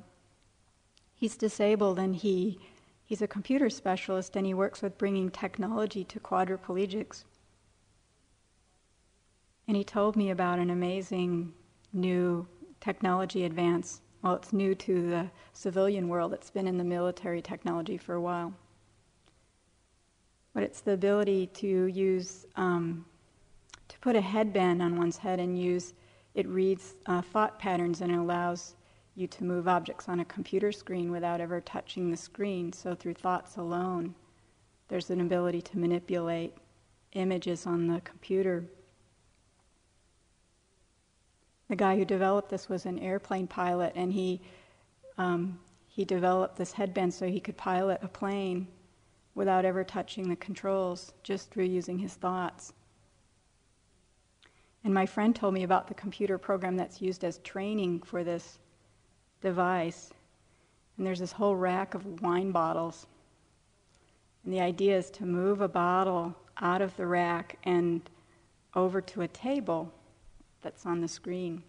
he's 1.16 1.36
disabled 1.36 1.98
and 1.98 2.14
he, 2.14 2.60
he's 3.04 3.22
a 3.22 3.26
computer 3.26 3.70
specialist 3.70 4.36
and 4.36 4.46
he 4.46 4.54
works 4.54 4.82
with 4.82 4.96
bringing 4.96 5.32
technology 5.32 6.04
to 6.04 6.20
quadriplegics. 6.20 7.24
And 9.68 9.76
he 9.76 9.82
told 9.82 10.16
me 10.16 10.30
about 10.30 10.58
an 10.58 10.70
amazing 10.70 11.52
new 11.92 12.46
technology 12.80 13.44
advance. 13.44 14.00
Well, 14.22 14.34
it's 14.34 14.52
new 14.52 14.74
to 14.76 15.10
the 15.10 15.30
civilian 15.52 16.08
world, 16.08 16.32
it's 16.32 16.50
been 16.50 16.68
in 16.68 16.78
the 16.78 16.84
military 16.84 17.42
technology 17.42 17.96
for 17.96 18.14
a 18.14 18.20
while. 18.20 18.52
But 20.54 20.62
it's 20.62 20.80
the 20.80 20.92
ability 20.92 21.48
to 21.48 21.86
use, 21.86 22.46
um, 22.56 23.04
to 23.88 23.98
put 23.98 24.16
a 24.16 24.20
headband 24.20 24.82
on 24.82 24.96
one's 24.96 25.18
head 25.18 25.40
and 25.40 25.58
use, 25.58 25.94
it 26.34 26.46
reads 26.48 26.94
uh, 27.06 27.22
thought 27.22 27.58
patterns 27.58 28.00
and 28.00 28.12
it 28.12 28.18
allows 28.18 28.74
you 29.16 29.26
to 29.26 29.44
move 29.44 29.66
objects 29.66 30.08
on 30.08 30.20
a 30.20 30.24
computer 30.26 30.70
screen 30.70 31.10
without 31.10 31.40
ever 31.40 31.60
touching 31.60 32.10
the 32.10 32.16
screen. 32.16 32.72
So, 32.72 32.94
through 32.94 33.14
thoughts 33.14 33.56
alone, 33.56 34.14
there's 34.88 35.10
an 35.10 35.20
ability 35.20 35.62
to 35.62 35.78
manipulate 35.78 36.54
images 37.12 37.66
on 37.66 37.86
the 37.86 38.00
computer 38.02 38.64
the 41.68 41.76
guy 41.76 41.96
who 41.96 42.04
developed 42.04 42.50
this 42.50 42.68
was 42.68 42.86
an 42.86 42.98
airplane 42.98 43.46
pilot, 43.46 43.92
and 43.96 44.12
he 44.12 44.40
um, 45.18 45.58
he 45.86 46.04
developed 46.04 46.56
this 46.56 46.72
headband 46.72 47.14
so 47.14 47.26
he 47.26 47.40
could 47.40 47.56
pilot 47.56 48.00
a 48.02 48.08
plane 48.08 48.68
without 49.34 49.64
ever 49.64 49.82
touching 49.82 50.28
the 50.28 50.36
controls, 50.36 51.12
just 51.22 51.50
through 51.50 51.64
using 51.64 51.98
his 51.98 52.14
thoughts. 52.14 52.74
And 54.84 54.92
my 54.92 55.06
friend 55.06 55.34
told 55.34 55.54
me 55.54 55.62
about 55.62 55.88
the 55.88 55.94
computer 55.94 56.38
program 56.38 56.76
that's 56.76 57.00
used 57.00 57.24
as 57.24 57.38
training 57.38 58.02
for 58.02 58.22
this 58.22 58.58
device. 59.40 60.10
And 60.96 61.06
there's 61.06 61.18
this 61.18 61.32
whole 61.32 61.56
rack 61.56 61.94
of 61.94 62.22
wine 62.22 62.52
bottles. 62.52 63.06
And 64.44 64.52
the 64.52 64.60
idea 64.60 64.96
is 64.96 65.10
to 65.12 65.24
move 65.24 65.60
a 65.60 65.68
bottle 65.68 66.34
out 66.60 66.82
of 66.82 66.96
the 66.96 67.06
rack 67.06 67.58
and 67.64 68.08
over 68.74 69.00
to 69.00 69.22
a 69.22 69.28
table 69.28 69.92
that's 70.66 70.84
on 70.84 71.00
the 71.00 71.06
screen. 71.06 71.62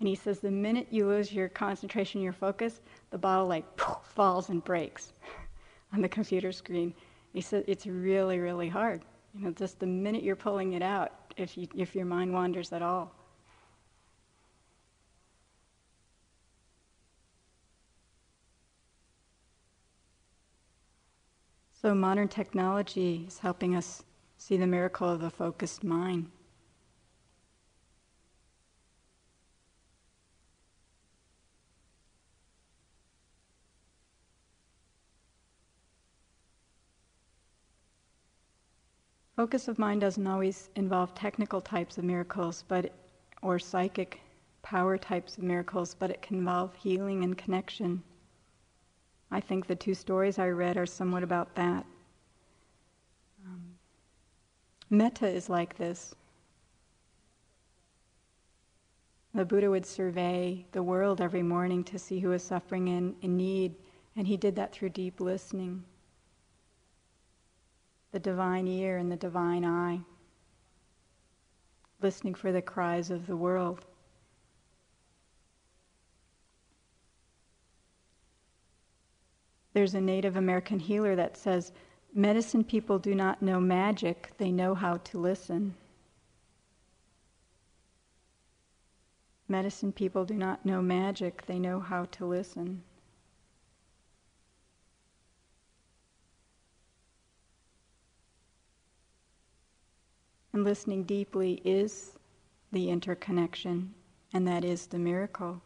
And 0.00 0.08
he 0.08 0.16
says 0.16 0.40
the 0.40 0.50
minute 0.50 0.88
you 0.90 1.06
lose 1.06 1.32
your 1.32 1.48
concentration, 1.48 2.20
your 2.20 2.32
focus, 2.32 2.80
the 3.10 3.18
bottle 3.18 3.46
like 3.46 3.64
falls 4.02 4.48
and 4.48 4.64
breaks 4.64 5.12
on 5.92 6.02
the 6.02 6.08
computer 6.08 6.50
screen. 6.50 6.92
He 7.32 7.40
said 7.40 7.62
it's 7.68 7.86
really, 7.86 8.40
really 8.40 8.68
hard. 8.68 9.02
You 9.32 9.44
know, 9.44 9.52
just 9.52 9.78
the 9.78 9.86
minute 9.86 10.24
you're 10.24 10.34
pulling 10.34 10.72
it 10.72 10.82
out, 10.82 11.12
if 11.36 11.56
you, 11.56 11.68
if 11.76 11.94
your 11.94 12.04
mind 12.04 12.32
wanders 12.32 12.72
at 12.72 12.82
all. 12.82 13.14
So 21.80 21.94
modern 21.94 22.26
technology 22.26 23.24
is 23.28 23.38
helping 23.38 23.76
us 23.76 24.02
See 24.40 24.56
the 24.56 24.66
miracle 24.66 25.06
of 25.06 25.20
the 25.20 25.28
focused 25.28 25.84
mind. 25.84 26.30
Focus 39.36 39.68
of 39.68 39.78
mind 39.78 40.00
doesn't 40.00 40.26
always 40.26 40.70
involve 40.74 41.14
technical 41.14 41.60
types 41.60 41.98
of 41.98 42.04
miracles, 42.04 42.64
but 42.66 42.94
or 43.42 43.58
psychic 43.58 44.22
power 44.62 44.96
types 44.96 45.36
of 45.36 45.44
miracles, 45.44 45.94
but 45.94 46.10
it 46.10 46.22
can 46.22 46.38
involve 46.38 46.74
healing 46.76 47.22
and 47.22 47.36
connection. 47.36 48.02
I 49.30 49.40
think 49.40 49.66
the 49.66 49.76
two 49.76 49.94
stories 49.94 50.38
I 50.38 50.48
read 50.48 50.78
are 50.78 50.86
somewhat 50.86 51.22
about 51.22 51.54
that. 51.56 51.84
Metta 54.90 55.28
is 55.28 55.48
like 55.48 55.76
this. 55.76 56.14
The 59.32 59.44
Buddha 59.44 59.70
would 59.70 59.86
survey 59.86 60.66
the 60.72 60.82
world 60.82 61.20
every 61.20 61.44
morning 61.44 61.84
to 61.84 61.98
see 61.98 62.18
who 62.18 62.30
was 62.30 62.42
suffering 62.42 62.88
and 62.88 63.14
in 63.22 63.36
need, 63.36 63.76
and 64.16 64.26
he 64.26 64.36
did 64.36 64.56
that 64.56 64.72
through 64.72 64.88
deep 64.88 65.20
listening. 65.20 65.84
The 68.10 68.18
divine 68.18 68.66
ear 68.66 68.98
and 68.98 69.12
the 69.12 69.16
divine 69.16 69.64
eye, 69.64 70.00
listening 72.02 72.34
for 72.34 72.50
the 72.50 72.60
cries 72.60 73.12
of 73.12 73.28
the 73.28 73.36
world. 73.36 73.84
There's 79.72 79.94
a 79.94 80.00
Native 80.00 80.36
American 80.36 80.80
healer 80.80 81.14
that 81.14 81.36
says, 81.36 81.70
Medicine 82.12 82.64
people 82.64 82.98
do 82.98 83.14
not 83.14 83.40
know 83.40 83.60
magic, 83.60 84.32
they 84.36 84.50
know 84.50 84.74
how 84.74 84.96
to 84.96 85.18
listen. 85.18 85.74
Medicine 89.48 89.92
people 89.92 90.24
do 90.24 90.34
not 90.34 90.66
know 90.66 90.82
magic, 90.82 91.46
they 91.46 91.58
know 91.58 91.78
how 91.78 92.04
to 92.06 92.24
listen. 92.26 92.82
And 100.52 100.64
listening 100.64 101.04
deeply 101.04 101.60
is 101.64 102.18
the 102.72 102.90
interconnection, 102.90 103.94
and 104.32 104.46
that 104.48 104.64
is 104.64 104.88
the 104.88 104.98
miracle. 104.98 105.62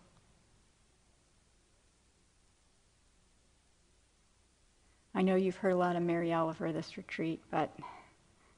I 5.15 5.23
know 5.23 5.37
you've 5.37 5.57
heard 5.57 5.73
a 5.73 5.77
lot 5.77 5.95
of 5.95 6.03
Mary 6.03 6.33
Oliver 6.33 6.73
this 6.73 6.97
retreat, 6.97 7.41
but 7.51 7.71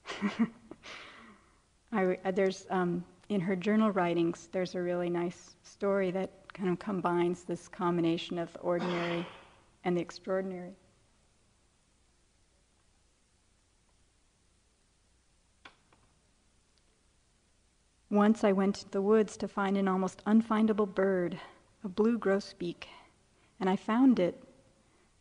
I, 1.93 2.17
there's 2.33 2.67
um, 2.71 3.05
in 3.29 3.41
her 3.41 3.55
journal 3.55 3.91
writings, 3.91 4.49
there's 4.53 4.75
a 4.75 4.81
really 4.81 5.11
nice 5.11 5.57
story 5.63 6.11
that 6.13 6.31
kind 6.55 6.71
of 6.71 6.79
combines 6.79 7.45
this 7.45 7.69
combination 7.69 8.39
of 8.39 8.53
the 8.55 8.61
ordinary 8.61 9.27
and 9.85 9.97
the 9.97 10.01
extraordinary. 10.01 10.73
Once 18.09 18.45
I 18.45 18.53
went 18.53 18.77
to 18.77 18.91
the 18.93 19.03
woods 19.03 19.37
to 19.39 19.49
find 19.49 19.77
an 19.77 19.89
almost 19.89 20.25
unfindable 20.25 20.93
bird, 20.95 21.39
a 21.85 21.89
blue 21.89 22.19
grosbeak, 22.19 22.85
and 23.61 23.69
I 23.69 23.77
found 23.77 24.19
it 24.19 24.46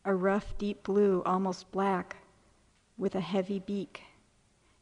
a 0.06 0.14
rough, 0.14 0.56
deep 0.56 0.84
blue, 0.84 1.20
almost 1.26 1.70
black, 1.72 2.16
with 2.96 3.16
a 3.16 3.20
heavy 3.20 3.58
beak. 3.58 4.04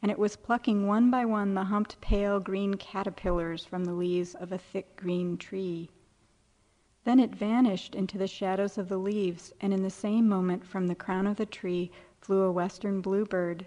And 0.03 0.11
it 0.11 0.19
was 0.19 0.37
plucking 0.37 0.87
one 0.87 1.11
by 1.11 1.25
one 1.25 1.55
the 1.55 1.65
humped 1.65 1.99
pale 2.03 2.39
green 2.39 2.75
caterpillars 2.75 3.65
from 3.65 3.87
the 3.87 3.95
leaves 3.95 4.35
of 4.35 4.53
a 4.53 4.59
thick 4.59 4.97
green 4.97 5.39
tree. 5.39 5.89
Then 7.05 7.19
it 7.19 7.35
vanished 7.35 7.95
into 7.95 8.19
the 8.19 8.27
shadows 8.27 8.77
of 8.77 8.91
the 8.91 8.99
leaves, 8.99 9.51
and 9.63 9.73
in 9.73 9.83
the 9.83 9.89
same 9.89 10.29
moment 10.29 10.67
from 10.67 10.89
the 10.89 10.95
crown 10.95 11.27
of 11.27 11.39
the 11.39 11.47
tree 11.47 11.91
flew 12.21 12.43
a 12.43 12.53
western 12.53 13.01
bluebird, 13.01 13.67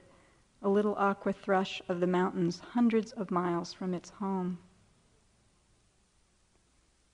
a 0.62 0.70
little 0.70 0.96
aqua 0.96 1.34
thrush 1.34 1.82
of 1.90 2.00
the 2.00 2.08
mountains, 2.08 2.60
hundreds 2.60 3.12
of 3.14 3.32
miles 3.32 3.74
from 3.74 3.96
its 3.96 4.12
home. 4.12 4.60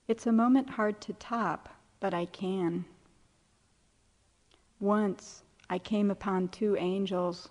It's 0.06 0.26
a 0.26 0.32
moment 0.32 0.68
hard 0.68 1.00
to 1.00 1.14
top, 1.14 1.70
but 1.98 2.12
I 2.12 2.26
can. 2.26 2.84
Once 4.84 5.42
I 5.70 5.78
came 5.78 6.10
upon 6.10 6.48
two 6.48 6.76
angels. 6.76 7.48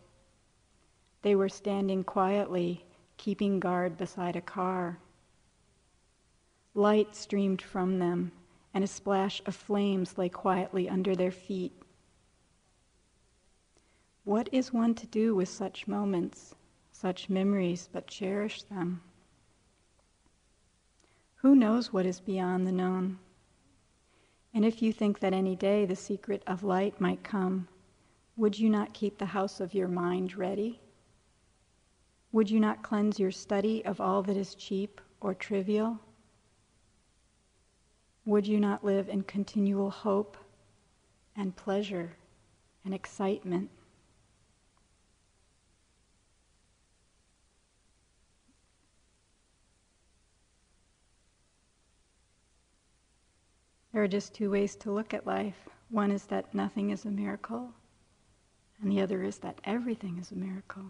They 1.23 1.33
were 1.33 1.49
standing 1.49 2.03
quietly, 2.03 2.85
keeping 3.17 3.59
guard 3.59 3.97
beside 3.97 4.35
a 4.35 4.41
car. 4.41 4.99
Light 6.75 7.15
streamed 7.15 7.59
from 7.59 7.97
them, 7.97 8.33
and 8.71 8.83
a 8.83 8.87
splash 8.87 9.41
of 9.47 9.55
flames 9.55 10.15
lay 10.15 10.29
quietly 10.29 10.87
under 10.87 11.15
their 11.15 11.31
feet. 11.31 11.73
What 14.25 14.47
is 14.51 14.71
one 14.71 14.93
to 14.93 15.07
do 15.07 15.33
with 15.33 15.49
such 15.49 15.87
moments, 15.87 16.53
such 16.91 17.31
memories, 17.31 17.89
but 17.91 18.05
cherish 18.05 18.61
them? 18.61 19.01
Who 21.37 21.55
knows 21.55 21.91
what 21.91 22.05
is 22.05 22.19
beyond 22.19 22.67
the 22.67 22.71
known? 22.71 23.17
And 24.53 24.63
if 24.63 24.81
you 24.81 24.93
think 24.93 25.19
that 25.19 25.33
any 25.33 25.55
day 25.55 25.85
the 25.85 25.95
secret 25.95 26.43
of 26.45 26.63
light 26.63 27.01
might 27.01 27.23
come, 27.23 27.67
would 28.37 28.57
you 28.57 28.69
not 28.69 28.93
keep 28.93 29.17
the 29.17 29.25
house 29.25 29.59
of 29.59 29.73
your 29.73 29.87
mind 29.87 30.35
ready? 30.35 30.79
Would 32.31 32.49
you 32.49 32.59
not 32.59 32.83
cleanse 32.83 33.19
your 33.19 33.31
study 33.31 33.83
of 33.85 34.01
all 34.01 34.23
that 34.23 34.37
is 34.37 34.55
cheap 34.55 35.01
or 35.21 35.33
trivial? 35.33 35.99
Would 38.25 38.47
you 38.47 38.59
not 38.59 38.83
live 38.83 39.09
in 39.09 39.23
continual 39.23 39.89
hope 39.89 40.37
and 41.35 41.55
pleasure 41.55 42.13
and 42.85 42.93
excitement? 42.93 43.69
There 53.93 54.01
are 54.01 54.07
just 54.07 54.33
two 54.33 54.49
ways 54.49 54.75
to 54.77 54.91
look 54.91 55.13
at 55.13 55.27
life. 55.27 55.69
One 55.89 56.11
is 56.11 56.25
that 56.25 56.53
nothing 56.55 56.89
is 56.89 57.05
a 57.05 57.11
miracle, 57.11 57.71
and 58.81 58.91
the 58.91 58.99
other 58.99 59.23
is 59.23 59.37
that 59.39 59.61
everything 59.63 60.17
is 60.17 60.31
a 60.31 60.35
miracle. 60.35 60.85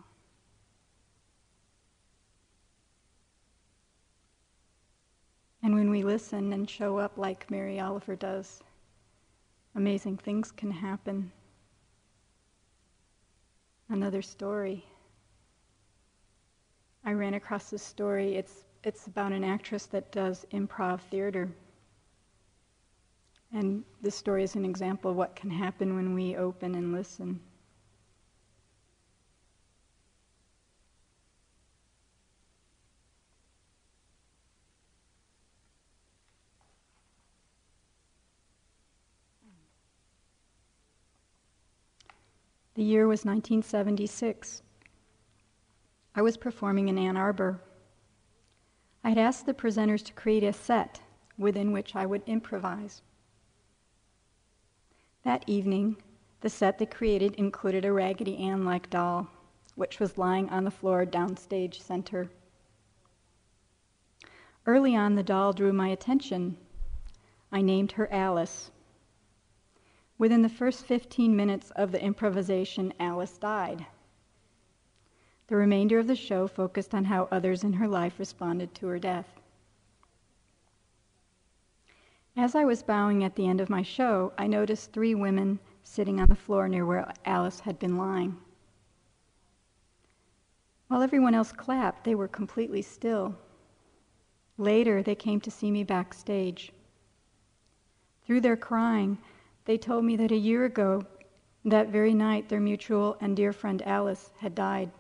And 5.62 5.76
when 5.76 5.90
we 5.90 6.04
listen 6.04 6.54
and 6.54 6.70
show 6.70 6.98
up 6.98 7.18
like 7.18 7.52
Mary 7.52 7.80
Oliver 7.80 8.16
does, 8.16 8.64
amazing 9.76 10.18
things 10.18 10.52
can 10.52 10.72
happen. 10.72 11.30
Another 13.90 14.22
story. 14.22 14.86
I 17.04 17.12
ran 17.12 17.34
across 17.34 17.70
this 17.70 17.84
story. 17.84 18.36
It's, 18.36 18.64
it's 18.86 19.08
about 19.08 19.34
an 19.34 19.44
actress 19.44 19.88
that 19.88 20.12
does 20.14 20.46
improv 20.54 21.02
theater. 21.02 21.50
And 23.54 23.84
this 24.02 24.16
story 24.16 24.44
is 24.44 24.56
an 24.56 24.66
example 24.66 25.12
of 25.12 25.18
what 25.18 25.36
can 25.36 25.52
happen 25.52 25.96
when 25.96 26.16
we 26.16 26.36
open 26.36 26.74
and 26.74 26.92
listen. 26.92 27.40
The 42.74 42.84
year 42.84 43.08
was 43.08 43.24
1976. 43.24 44.64
I 46.16 46.22
was 46.24 46.38
performing 46.38 46.88
in 46.88 46.98
Ann 46.98 47.18
Arbor. 47.18 47.62
I 49.04 49.10
had 49.10 49.20
asked 49.20 49.46
the 49.46 49.54
presenters 49.54 50.04
to 50.06 50.14
create 50.14 50.44
a 50.44 50.54
set 50.54 51.02
within 51.38 51.72
which 51.72 51.96
I 51.96 52.08
would 52.08 52.24
improvise. 52.26 53.04
That 55.24 55.46
evening, 55.48 55.96
the 56.42 56.50
set 56.50 56.78
they 56.78 56.86
created 56.86 57.36
included 57.36 57.86
a 57.86 57.94
Raggedy 57.94 58.38
Ann 58.38 58.66
like 58.66 58.90
doll, 58.90 59.28
which 59.76 60.00
was 60.00 60.18
lying 60.18 60.50
on 60.50 60.66
the 60.66 60.72
floor 60.72 61.06
downstage 61.06 61.82
center. 61.82 62.30
Early 64.66 64.96
on, 64.96 65.16
the 65.16 65.24
doll 65.24 65.54
drew 65.54 65.72
my 65.72 65.88
attention. 65.88 66.58
I 67.54 67.62
named 67.62 67.94
her 67.94 68.12
Alice. 68.12 68.72
Within 70.18 70.42
the 70.42 70.50
first 70.50 70.86
15 70.86 71.36
minutes 71.36 71.72
of 71.72 71.94
the 71.94 72.04
improvisation, 72.04 72.94
Alice 73.00 73.38
died. 73.38 73.86
The 75.48 75.56
remainder 75.56 76.00
of 76.00 76.08
the 76.08 76.16
show 76.16 76.48
focused 76.48 76.94
on 76.94 77.06
how 77.06 77.30
others 77.32 77.64
in 77.64 77.74
her 77.74 77.88
life 77.88 78.20
responded 78.20 78.76
to 78.76 78.88
her 78.88 79.00
death. 79.00 79.40
As 82.36 82.56
I 82.56 82.66
was 82.66 82.82
bowing 82.82 83.24
at 83.24 83.36
the 83.36 83.48
end 83.48 83.62
of 83.62 83.70
my 83.70 83.84
show, 83.84 84.34
I 84.40 84.48
noticed 84.48 84.92
three 84.92 85.14
women 85.14 85.60
sitting 85.84 86.20
on 86.20 86.30
the 86.30 86.36
floor 86.36 86.68
near 86.68 86.84
where 86.84 87.14
Alice 87.26 87.60
had 87.60 87.78
been 87.78 87.96
lying. 87.96 88.38
While 90.88 91.04
everyone 91.04 91.36
else 91.36 91.52
clapped, 91.52 92.04
they 92.04 92.16
were 92.16 92.28
completely 92.28 92.82
still. 92.82 93.36
Later, 94.58 95.04
they 95.04 95.14
came 95.14 95.42
to 95.42 95.52
see 95.52 95.70
me 95.70 95.84
backstage. 95.84 96.72
Through 98.26 98.42
their 98.42 98.58
crying, 98.58 99.20
they 99.66 99.78
told 99.78 100.04
me 100.04 100.16
that 100.16 100.32
a 100.32 100.36
year 100.36 100.66
ago, 100.66 101.04
that 101.64 101.90
very 101.90 102.16
night, 102.16 102.50
their 102.50 102.60
mutual 102.60 103.16
and 103.22 103.36
dear 103.36 103.54
friend 103.54 103.82
Alice 103.84 104.32
had 104.40 104.56
died. 104.56 104.92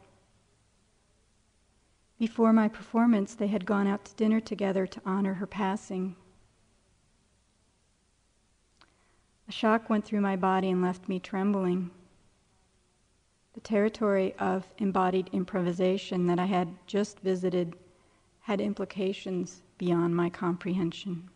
Before 2.19 2.53
my 2.53 2.67
performance, 2.67 3.33
they 3.33 3.47
had 3.47 3.65
gone 3.65 3.87
out 3.87 4.05
to 4.05 4.15
dinner 4.15 4.39
together 4.39 4.85
to 4.85 5.01
honor 5.03 5.33
her 5.35 5.47
passing. 5.47 6.15
A 9.47 9.51
shock 9.51 9.89
went 9.89 10.05
through 10.05 10.21
my 10.21 10.35
body 10.35 10.69
and 10.69 10.81
left 10.81 11.09
me 11.09 11.19
trembling. 11.19 11.91
The 13.53 13.61
territory 13.61 14.33
of 14.39 14.67
embodied 14.77 15.29
improvisation 15.31 16.27
that 16.27 16.39
I 16.39 16.45
had 16.45 16.69
just 16.87 17.19
visited 17.19 17.75
had 18.41 18.59
implications 18.59 19.61
beyond 19.77 20.15
my 20.15 20.29
comprehension. 20.29 21.29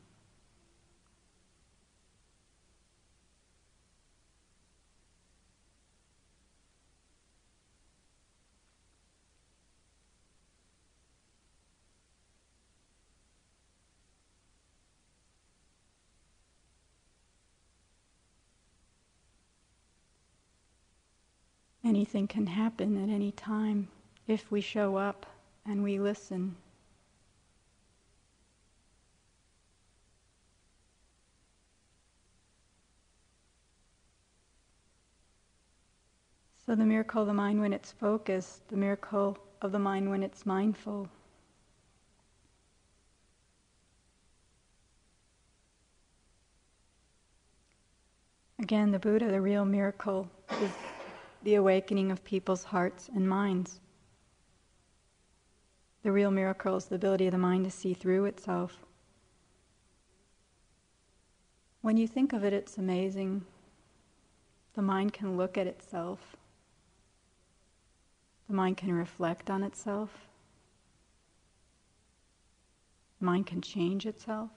Anything 21.87 22.27
can 22.27 22.47
happen 22.47 23.01
at 23.01 23.07
any 23.07 23.31
time 23.31 23.87
if 24.27 24.51
we 24.51 24.59
show 24.59 24.97
up 24.97 25.25
and 25.65 25.81
we 25.81 26.01
listen. 26.01 26.57
So, 36.65 36.75
the 36.75 36.83
miracle 36.83 37.21
of 37.21 37.27
the 37.27 37.33
mind 37.33 37.61
when 37.61 37.71
it's 37.71 37.93
focused, 37.93 38.67
the 38.67 38.75
miracle 38.75 39.37
of 39.61 39.71
the 39.71 39.79
mind 39.79 40.09
when 40.09 40.23
it's 40.23 40.45
mindful. 40.45 41.07
Again, 48.59 48.91
the 48.91 48.99
Buddha, 48.99 49.31
the 49.31 49.39
real 49.39 49.63
miracle 49.63 50.29
is 50.61 50.71
the 51.47 51.55
awakening 51.55 52.11
of 52.11 52.25
people's 52.25 52.65
hearts 52.65 53.09
and 53.15 53.29
minds. 53.29 53.79
The 56.03 56.11
real 56.11 56.29
miracle 56.29 56.75
is 56.75 56.87
the 56.87 56.95
ability 56.95 57.27
of 57.27 57.31
the 57.31 57.37
mind 57.37 57.63
to 57.63 57.71
see 57.71 57.93
through 57.93 58.25
itself. 58.25 58.79
When 61.79 61.95
you 61.95 62.05
think 62.05 62.33
of 62.33 62.43
it, 62.43 62.51
it's 62.51 62.77
amazing. 62.77 63.45
The 64.73 64.81
mind 64.81 65.13
can 65.13 65.37
look 65.37 65.57
at 65.57 65.67
itself, 65.67 66.35
the 68.49 68.53
mind 68.53 68.75
can 68.75 68.91
reflect 68.91 69.49
on 69.49 69.63
itself, 69.63 70.27
the 73.21 73.25
mind 73.25 73.47
can 73.47 73.61
change 73.61 74.05
itself. 74.05 74.49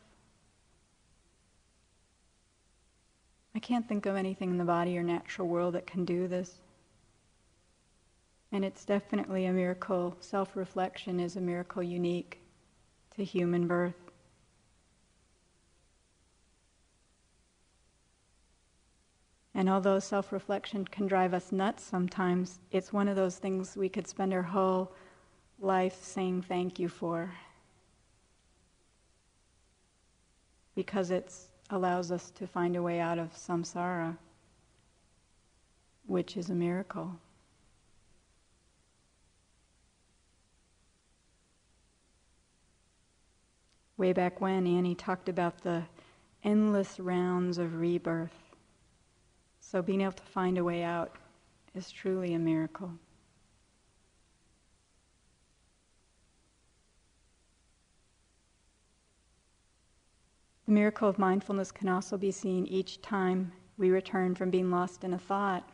I 3.54 3.60
can't 3.60 3.86
think 3.86 4.06
of 4.06 4.16
anything 4.16 4.50
in 4.50 4.58
the 4.58 4.64
body 4.64 4.98
or 4.98 5.04
natural 5.04 5.46
world 5.46 5.74
that 5.74 5.86
can 5.86 6.04
do 6.04 6.26
this. 6.26 6.58
And 8.52 8.64
it's 8.64 8.84
definitely 8.84 9.46
a 9.46 9.52
miracle. 9.52 10.16
Self 10.20 10.56
reflection 10.56 11.20
is 11.20 11.36
a 11.36 11.40
miracle 11.40 11.82
unique 11.82 12.40
to 13.16 13.24
human 13.24 13.66
birth. 13.66 14.10
And 19.54 19.68
although 19.68 19.98
self 19.98 20.32
reflection 20.32 20.84
can 20.84 21.06
drive 21.06 21.34
us 21.34 21.52
nuts 21.52 21.82
sometimes, 21.84 22.60
it's 22.70 22.92
one 22.92 23.08
of 23.08 23.16
those 23.16 23.36
things 23.36 23.76
we 23.76 23.88
could 23.88 24.06
spend 24.06 24.32
our 24.32 24.42
whole 24.42 24.92
life 25.60 26.02
saying 26.02 26.42
thank 26.42 26.78
you 26.78 26.88
for. 26.88 27.32
Because 30.74 31.10
it 31.10 31.34
allows 31.68 32.10
us 32.10 32.30
to 32.30 32.46
find 32.46 32.74
a 32.74 32.82
way 32.82 33.00
out 33.00 33.18
of 33.18 33.34
samsara, 33.34 34.16
which 36.06 36.36
is 36.36 36.48
a 36.48 36.54
miracle. 36.54 37.18
Way 44.00 44.14
back 44.14 44.40
when 44.40 44.66
Annie 44.66 44.94
talked 44.94 45.28
about 45.28 45.60
the 45.60 45.82
endless 46.42 46.98
rounds 46.98 47.58
of 47.58 47.78
rebirth. 47.78 48.32
So 49.60 49.82
being 49.82 50.00
able 50.00 50.12
to 50.12 50.22
find 50.22 50.56
a 50.56 50.64
way 50.64 50.82
out 50.82 51.16
is 51.74 51.90
truly 51.90 52.32
a 52.32 52.38
miracle. 52.38 52.90
The 60.64 60.72
miracle 60.72 61.08
of 61.08 61.18
mindfulness 61.18 61.70
can 61.70 61.90
also 61.90 62.16
be 62.16 62.30
seen 62.30 62.66
each 62.66 63.02
time 63.02 63.52
we 63.76 63.90
return 63.90 64.34
from 64.34 64.50
being 64.50 64.70
lost 64.70 65.04
in 65.04 65.12
a 65.12 65.18
thought. 65.18 65.68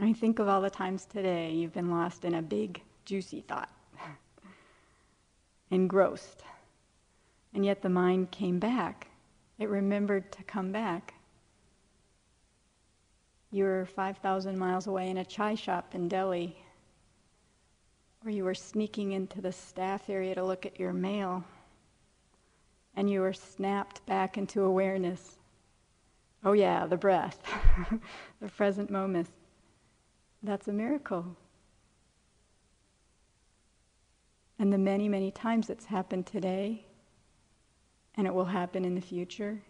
I 0.00 0.14
think 0.14 0.38
of 0.38 0.48
all 0.48 0.62
the 0.62 0.70
times 0.70 1.04
today 1.04 1.52
you've 1.52 1.74
been 1.74 1.90
lost 1.90 2.24
in 2.24 2.34
a 2.34 2.42
big, 2.42 2.80
juicy 3.04 3.42
thought 3.42 3.75
engrossed. 5.70 6.42
And 7.54 7.64
yet 7.64 7.82
the 7.82 7.88
mind 7.88 8.30
came 8.30 8.58
back. 8.58 9.08
It 9.58 9.68
remembered 9.68 10.30
to 10.32 10.42
come 10.42 10.72
back. 10.72 11.14
You 13.50 13.64
were 13.64 13.86
5,000 13.86 14.58
miles 14.58 14.86
away 14.86 15.08
in 15.08 15.16
a 15.18 15.24
chai 15.24 15.54
shop 15.54 15.94
in 15.94 16.08
Delhi, 16.08 16.56
or 18.24 18.30
you 18.30 18.44
were 18.44 18.54
sneaking 18.54 19.12
into 19.12 19.40
the 19.40 19.52
staff 19.52 20.10
area 20.10 20.34
to 20.34 20.44
look 20.44 20.66
at 20.66 20.78
your 20.78 20.92
mail, 20.92 21.44
and 22.96 23.08
you 23.08 23.20
were 23.20 23.32
snapped 23.32 24.04
back 24.04 24.36
into 24.36 24.64
awareness. 24.64 25.38
Oh, 26.44 26.52
yeah, 26.52 26.86
the 26.86 26.96
breath, 26.96 27.38
the 28.40 28.48
present 28.48 28.90
moment. 28.90 29.28
That's 30.42 30.68
a 30.68 30.72
miracle. 30.72 31.36
And 34.58 34.72
the 34.72 34.78
many, 34.78 35.08
many 35.08 35.30
times 35.30 35.68
it's 35.68 35.84
happened 35.84 36.26
today, 36.26 36.84
and 38.16 38.26
it 38.26 38.34
will 38.34 38.46
happen 38.46 38.84
in 38.84 38.94
the 38.94 39.00
future. 39.00 39.60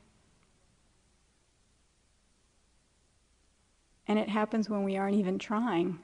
And 4.07 4.19
it 4.19 4.29
happens 4.29 4.71
when 4.71 4.85
we 4.85 4.97
aren't 4.97 5.17
even 5.17 5.39
trying. 5.39 5.99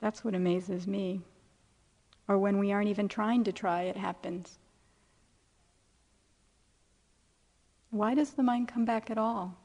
That's 0.00 0.22
what 0.22 0.34
amazes 0.34 0.86
me. 0.86 1.22
Or 2.28 2.36
when 2.36 2.58
we 2.58 2.72
aren't 2.72 2.88
even 2.88 3.08
trying 3.08 3.44
to 3.44 3.52
try, 3.52 3.84
it 3.84 3.96
happens. 3.96 4.58
Why 7.90 8.14
does 8.14 8.32
the 8.32 8.42
mind 8.42 8.68
come 8.68 8.84
back 8.84 9.10
at 9.10 9.16
all? 9.16 9.56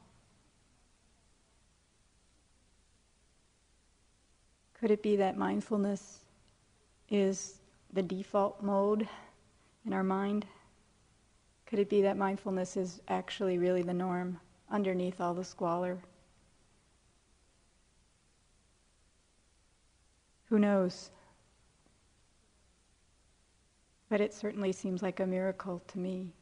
Could 4.72 4.90
it 4.90 5.02
be 5.02 5.16
that 5.16 5.36
mindfulness 5.36 6.23
is 7.10 7.60
the 7.92 8.02
default 8.02 8.62
mode 8.62 9.08
in 9.86 9.92
our 9.92 10.02
mind? 10.02 10.46
Could 11.66 11.78
it 11.78 11.88
be 11.88 12.02
that 12.02 12.16
mindfulness 12.16 12.76
is 12.76 13.00
actually 13.08 13.58
really 13.58 13.82
the 13.82 13.94
norm 13.94 14.40
underneath 14.70 15.20
all 15.20 15.34
the 15.34 15.44
squalor? 15.44 15.98
Who 20.46 20.58
knows? 20.58 21.10
But 24.08 24.20
it 24.20 24.32
certainly 24.32 24.72
seems 24.72 25.02
like 25.02 25.20
a 25.20 25.26
miracle 25.26 25.82
to 25.88 25.98
me. 25.98 26.32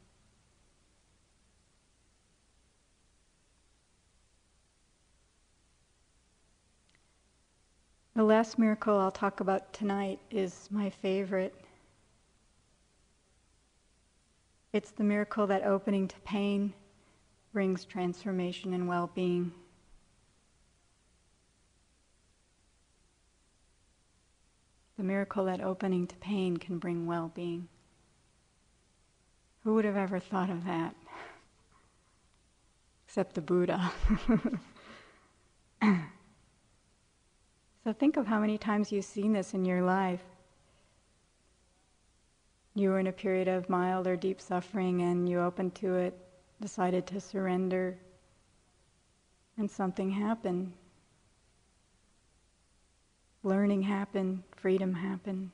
The 8.15 8.23
last 8.23 8.59
miracle 8.59 8.99
I'll 8.99 9.11
talk 9.11 9.41
about 9.41 9.73
tonight 9.73 10.21
is 10.31 10.69
my 10.71 10.91
favorite. 10.91 11.55
It's 14.75 14.91
the 14.91 15.03
miracle 15.03 15.47
that 15.47 15.65
opening 15.65 16.09
to 16.09 16.21
pain 16.21 16.75
brings 17.55 17.87
transformation 17.87 18.75
and 18.75 18.87
well 18.87 19.11
being. 19.15 19.51
The 24.99 25.05
miracle 25.05 25.47
that 25.47 25.63
opening 25.63 26.07
to 26.07 26.17
pain 26.17 26.59
can 26.59 26.79
bring 26.79 27.07
well 27.07 27.33
being. 27.35 27.67
Who 29.65 29.73
would 29.75 29.87
have 29.87 29.97
ever 29.97 30.21
thought 30.21 30.51
of 30.51 30.67
that? 30.67 30.95
Except 33.07 33.35
the 33.35 33.41
Buddha. 33.41 33.91
So 37.85 37.93
think 37.93 38.17
of 38.17 38.29
how 38.29 38.39
many 38.39 38.59
times 38.59 38.93
you've 38.93 39.05
seen 39.05 39.33
this 39.33 39.55
in 39.55 39.65
your 39.65 39.83
life. 39.83 40.23
You 42.75 42.91
were 42.91 43.01
in 43.01 43.09
a 43.09 43.13
period 43.13 43.49
of 43.49 43.69
mild 43.69 44.07
or 44.07 44.15
deep 44.15 44.41
suffering 44.41 45.03
and 45.03 45.29
you 45.29 45.41
opened 45.41 45.75
to 45.77 45.97
it, 45.97 46.17
decided 46.61 47.07
to 47.09 47.21
surrender, 47.21 47.99
and 49.59 49.69
something 49.69 50.11
happened. 50.11 50.73
Learning 53.43 53.83
happened, 53.83 54.45
freedom 54.57 54.95
happened. 54.95 55.51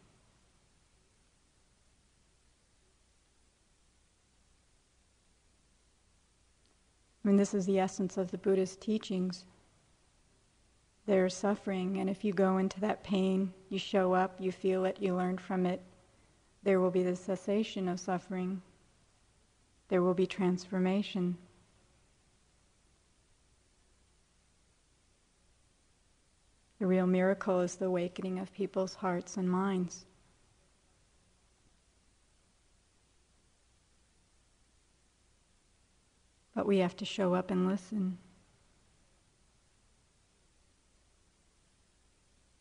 I 7.25 7.29
mean, 7.29 7.37
this 7.37 7.55
is 7.55 7.65
the 7.65 7.79
essence 7.79 8.19
of 8.19 8.31
the 8.31 8.39
Buddhist 8.39 8.83
teachings 8.83 9.45
there's 11.09 11.33
suffering, 11.33 11.97
and 11.97 12.11
if 12.11 12.23
you 12.23 12.35
go 12.35 12.59
into 12.59 12.81
that 12.81 13.03
pain, 13.03 13.51
you 13.71 13.79
show 13.79 14.13
up, 14.13 14.37
you 14.39 14.53
feel 14.53 14.85
it, 14.85 14.99
you 15.01 15.15
learn 15.15 15.39
from 15.39 15.65
it, 15.65 15.81
there 16.63 16.81
will 16.81 16.91
be 16.91 17.03
the 17.03 17.17
cessation 17.17 17.89
of 17.89 17.99
suffering. 17.99 18.61
There 19.89 20.03
will 20.03 20.13
be 20.13 20.27
transformation. 20.27 21.39
The 26.79 26.87
real 26.87 27.07
miracle 27.07 27.61
is 27.61 27.77
the 27.77 27.87
awakening 27.87 28.39
of 28.39 28.53
people's 28.53 28.97
hearts 28.97 29.39
and 29.39 29.51
minds. 29.51 30.05
But 36.55 36.67
we 36.67 36.79
have 36.79 36.97
to 36.97 37.07
show 37.07 37.33
up 37.33 37.51
and 37.51 37.67
listen. 37.67 38.19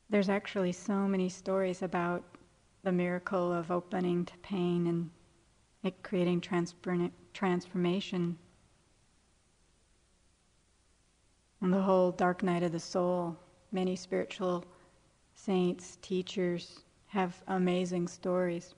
There's 0.09 0.29
actually 0.29 0.71
so 0.71 1.07
many 1.07 1.27
stories 1.27 1.81
about 1.81 2.23
the 2.83 2.91
miracle 2.91 3.51
of 3.51 3.71
opening 3.71 4.23
to 4.25 4.37
pain 4.37 4.87
and 4.87 5.09
it 5.83 6.01
creating 6.03 6.41
transformation. 7.33 8.37
And 11.61 11.73
the 11.73 11.81
whole 11.81 12.11
dark 12.11 12.43
night 12.43 12.63
of 12.63 12.71
the 12.71 12.79
soul, 12.79 13.37
many 13.71 13.95
spiritual 13.95 14.63
saints, 15.33 15.97
teachers 16.01 16.83
have 17.07 17.43
amazing 17.47 18.07
stories. 18.07 18.75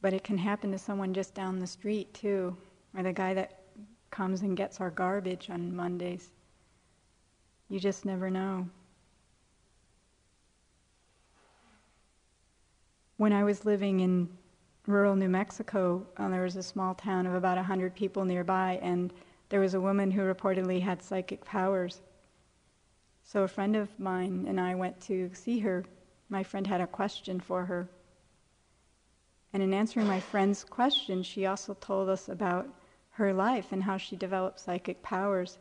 But 0.00 0.12
it 0.12 0.24
can 0.24 0.38
happen 0.38 0.72
to 0.72 0.78
someone 0.78 1.12
just 1.12 1.34
down 1.34 1.58
the 1.58 1.66
street, 1.66 2.12
too, 2.14 2.56
or 2.96 3.02
the 3.02 3.12
guy 3.12 3.34
that 3.34 3.60
comes 4.10 4.42
and 4.42 4.56
gets 4.56 4.80
our 4.80 4.90
garbage 4.90 5.50
on 5.50 5.74
Mondays. 5.74 6.30
You 7.68 7.78
just 7.78 8.04
never 8.04 8.30
know. 8.30 8.68
When 13.16 13.32
I 13.32 13.44
was 13.44 13.64
living 13.66 14.00
in 14.00 14.28
rural 14.86 15.14
New 15.14 15.28
Mexico, 15.28 16.06
uh, 16.16 16.28
there 16.30 16.42
was 16.42 16.56
a 16.56 16.62
small 16.62 16.94
town 16.94 17.26
of 17.26 17.34
about 17.34 17.58
100 17.58 17.94
people 17.94 18.24
nearby, 18.24 18.78
and 18.82 19.12
there 19.50 19.60
was 19.60 19.74
a 19.74 19.80
woman 19.80 20.10
who 20.10 20.22
reportedly 20.22 20.80
had 20.80 21.02
psychic 21.02 21.44
powers. 21.44 22.00
So 23.22 23.42
a 23.42 23.48
friend 23.48 23.76
of 23.76 24.00
mine 24.00 24.46
and 24.48 24.60
I 24.60 24.74
went 24.74 25.00
to 25.02 25.30
see 25.34 25.60
her. 25.60 25.84
My 26.28 26.42
friend 26.42 26.66
had 26.66 26.80
a 26.80 26.86
question 26.86 27.38
for 27.38 27.64
her. 27.66 27.88
And 29.52 29.62
in 29.62 29.74
answering 29.74 30.06
my 30.06 30.20
friend's 30.20 30.64
question, 30.64 31.22
she 31.22 31.46
also 31.46 31.74
told 31.74 32.08
us 32.08 32.28
about 32.28 32.68
her 33.12 33.32
life 33.32 33.72
and 33.72 33.82
how 33.82 33.96
she 33.96 34.16
developed 34.16 34.60
psychic 34.60 35.02
powers. 35.02 35.58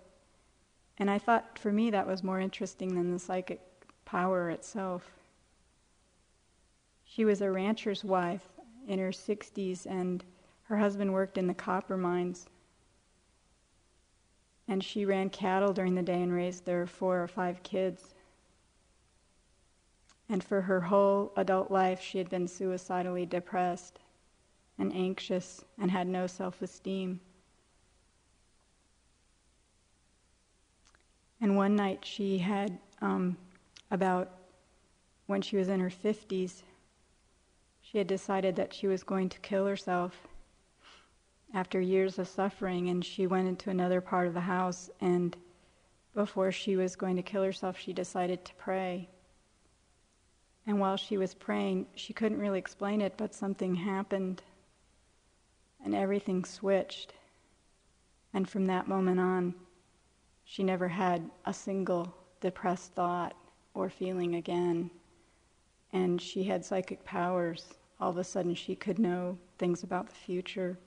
And 0.98 1.10
I 1.10 1.18
thought 1.18 1.58
for 1.58 1.72
me 1.72 1.90
that 1.90 2.08
was 2.08 2.24
more 2.24 2.40
interesting 2.40 2.96
than 2.96 3.12
the 3.12 3.20
psychic 3.20 3.62
power 4.06 4.50
itself. 4.50 5.12
She 7.04 7.26
was 7.26 7.42
a 7.42 7.52
rancher's 7.52 8.04
wife 8.04 8.48
in 8.88 9.00
her 9.00 9.10
60s, 9.10 9.86
and 9.86 10.24
her 10.64 10.78
husband 10.78 11.14
worked 11.14 11.38
in 11.38 11.48
the 11.48 11.54
copper 11.54 11.98
mines. 11.98 12.46
And 14.68 14.84
she 14.84 15.06
ran 15.06 15.30
cattle 15.30 15.74
during 15.74 15.96
the 15.96 16.04
day 16.04 16.22
and 16.22 16.32
raised 16.32 16.66
their 16.66 16.86
four 16.86 17.24
or 17.24 17.28
five 17.28 17.64
kids. 17.64 18.14
And 20.30 20.44
for 20.44 20.62
her 20.62 20.82
whole 20.82 21.34
adult 21.36 21.72
life, 21.72 22.00
she 22.00 22.20
had 22.20 22.30
been 22.30 22.48
suicidally 22.48 23.26
depressed 23.26 24.00
and 24.78 24.96
anxious 24.96 25.66
and 25.80 25.90
had 25.90 26.08
no 26.08 26.28
self 26.28 26.62
esteem. 26.62 27.20
And 31.42 31.56
one 31.56 31.76
night 31.76 32.06
she 32.06 32.38
had, 32.38 32.78
um, 33.02 33.38
about 33.92 34.30
when 35.26 35.42
she 35.42 35.58
was 35.58 35.70
in 35.70 35.80
her 35.80 35.90
50s, 35.90 36.64
she 37.82 37.98
had 37.98 38.08
decided 38.08 38.56
that 38.58 38.74
she 38.74 38.88
was 38.88 39.04
going 39.04 39.30
to 39.30 39.40
kill 39.40 39.66
herself 39.66 40.28
after 41.54 41.82
years 41.82 42.20
of 42.20 42.28
suffering, 42.28 42.90
and 42.90 43.04
she 43.04 43.26
went 43.26 43.48
into 43.48 43.70
another 43.70 44.02
part 44.02 44.28
of 44.28 44.34
the 44.34 44.42
house. 44.42 44.90
And 45.02 45.36
before 46.14 46.52
she 46.52 46.76
was 46.76 46.96
going 46.96 47.16
to 47.16 47.24
kill 47.24 47.44
herself, 47.44 47.80
she 47.80 47.94
decided 47.94 48.46
to 48.46 48.54
pray. 48.56 49.10
And 50.70 50.80
while 50.80 50.98
she 50.98 51.18
was 51.18 51.34
praying, 51.34 51.88
she 51.96 52.14
couldn't 52.14 52.38
really 52.38 52.60
explain 52.60 53.02
it, 53.02 53.16
but 53.18 53.34
something 53.34 53.74
happened, 53.74 54.44
and 55.84 55.96
everything 55.96 56.46
switched. 56.46 57.12
And 58.36 58.48
from 58.48 58.68
that 58.68 58.88
moment 58.88 59.20
on, 59.20 59.56
she 60.44 60.62
never 60.62 60.88
had 60.88 61.28
a 61.44 61.56
single 61.56 62.16
depressed 62.40 62.94
thought 62.94 63.36
or 63.74 63.90
feeling 63.90 64.36
again. 64.36 64.92
And 65.92 66.22
she 66.22 66.44
had 66.44 66.64
psychic 66.64 67.04
powers 67.04 67.74
all 68.00 68.12
of 68.12 68.18
a 68.18 68.24
sudden 68.24 68.54
she 68.54 68.76
could 68.76 69.00
know 69.00 69.40
things 69.58 69.82
about 69.82 70.08
the 70.08 70.14
future. 70.14 70.78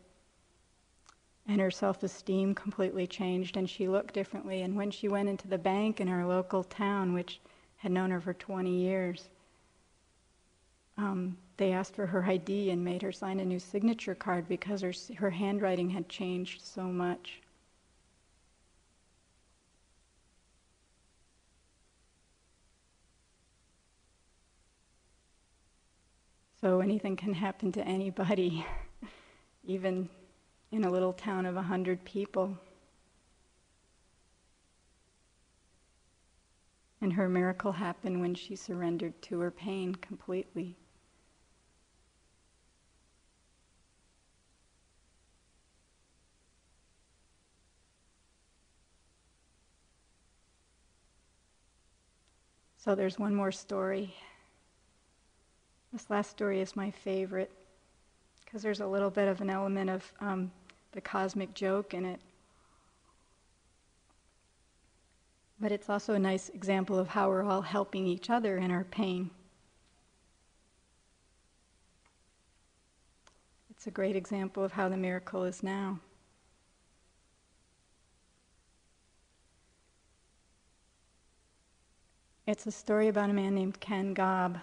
And 1.48 1.60
her 1.60 1.72
self 1.72 2.04
esteem 2.04 2.54
completely 2.54 3.08
changed, 3.08 3.56
and 3.56 3.68
she 3.68 3.88
looked 3.88 4.14
differently. 4.14 4.62
And 4.62 4.76
when 4.76 4.92
she 4.92 5.08
went 5.08 5.28
into 5.28 5.48
the 5.48 5.58
bank 5.58 6.00
in 6.00 6.06
her 6.06 6.24
local 6.24 6.62
town, 6.62 7.14
which 7.14 7.40
had 7.78 7.90
known 7.90 8.12
her 8.12 8.20
for 8.20 8.32
20 8.32 8.70
years, 8.70 9.28
um, 10.98 11.36
they 11.56 11.72
asked 11.72 11.94
for 11.94 12.06
her 12.06 12.24
ID 12.24 12.70
and 12.70 12.84
made 12.84 13.02
her 13.02 13.12
sign 13.12 13.40
a 13.40 13.44
new 13.44 13.58
signature 13.58 14.14
card 14.14 14.48
because 14.48 14.80
her, 14.82 14.92
her 15.16 15.30
handwriting 15.30 15.90
had 15.90 16.08
changed 16.08 16.62
so 16.62 16.84
much. 16.84 17.40
So 26.60 26.80
anything 26.80 27.16
can 27.16 27.34
happen 27.34 27.72
to 27.72 27.84
anybody, 27.84 28.64
even 29.64 30.08
in 30.70 30.84
a 30.84 30.90
little 30.90 31.12
town 31.12 31.44
of 31.44 31.54
a 31.54 31.56
100 31.56 32.04
people. 32.04 32.56
And 37.00 37.12
her 37.14 37.28
miracle 37.28 37.72
happened 37.72 38.20
when 38.20 38.36
she 38.36 38.54
surrendered 38.54 39.20
to 39.22 39.40
her 39.40 39.50
pain 39.50 39.96
completely. 39.96 40.76
So 52.84 52.96
there's 52.96 53.16
one 53.16 53.32
more 53.32 53.52
story. 53.52 54.12
This 55.92 56.10
last 56.10 56.30
story 56.30 56.60
is 56.60 56.74
my 56.74 56.90
favorite 56.90 57.52
because 58.44 58.60
there's 58.60 58.80
a 58.80 58.86
little 58.86 59.08
bit 59.08 59.28
of 59.28 59.40
an 59.40 59.50
element 59.50 59.88
of 59.88 60.12
um, 60.20 60.50
the 60.90 61.00
cosmic 61.00 61.54
joke 61.54 61.94
in 61.94 62.04
it. 62.04 62.18
But 65.60 65.70
it's 65.70 65.88
also 65.88 66.14
a 66.14 66.18
nice 66.18 66.48
example 66.48 66.98
of 66.98 67.06
how 67.06 67.28
we're 67.28 67.44
all 67.44 67.62
helping 67.62 68.04
each 68.04 68.30
other 68.30 68.56
in 68.58 68.72
our 68.72 68.82
pain. 68.82 69.30
It's 73.70 73.86
a 73.86 73.92
great 73.92 74.16
example 74.16 74.64
of 74.64 74.72
how 74.72 74.88
the 74.88 74.96
miracle 74.96 75.44
is 75.44 75.62
now. 75.62 76.00
It's 82.44 82.66
a 82.66 82.72
story 82.72 83.06
about 83.06 83.30
a 83.30 83.32
man 83.32 83.54
named 83.54 83.78
Ken 83.78 84.14
Gaub. 84.14 84.60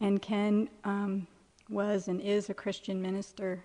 And 0.00 0.22
Ken 0.22 0.70
um, 0.84 1.26
was 1.68 2.08
and 2.08 2.18
is 2.22 2.48
a 2.48 2.54
Christian 2.54 3.02
minister, 3.02 3.62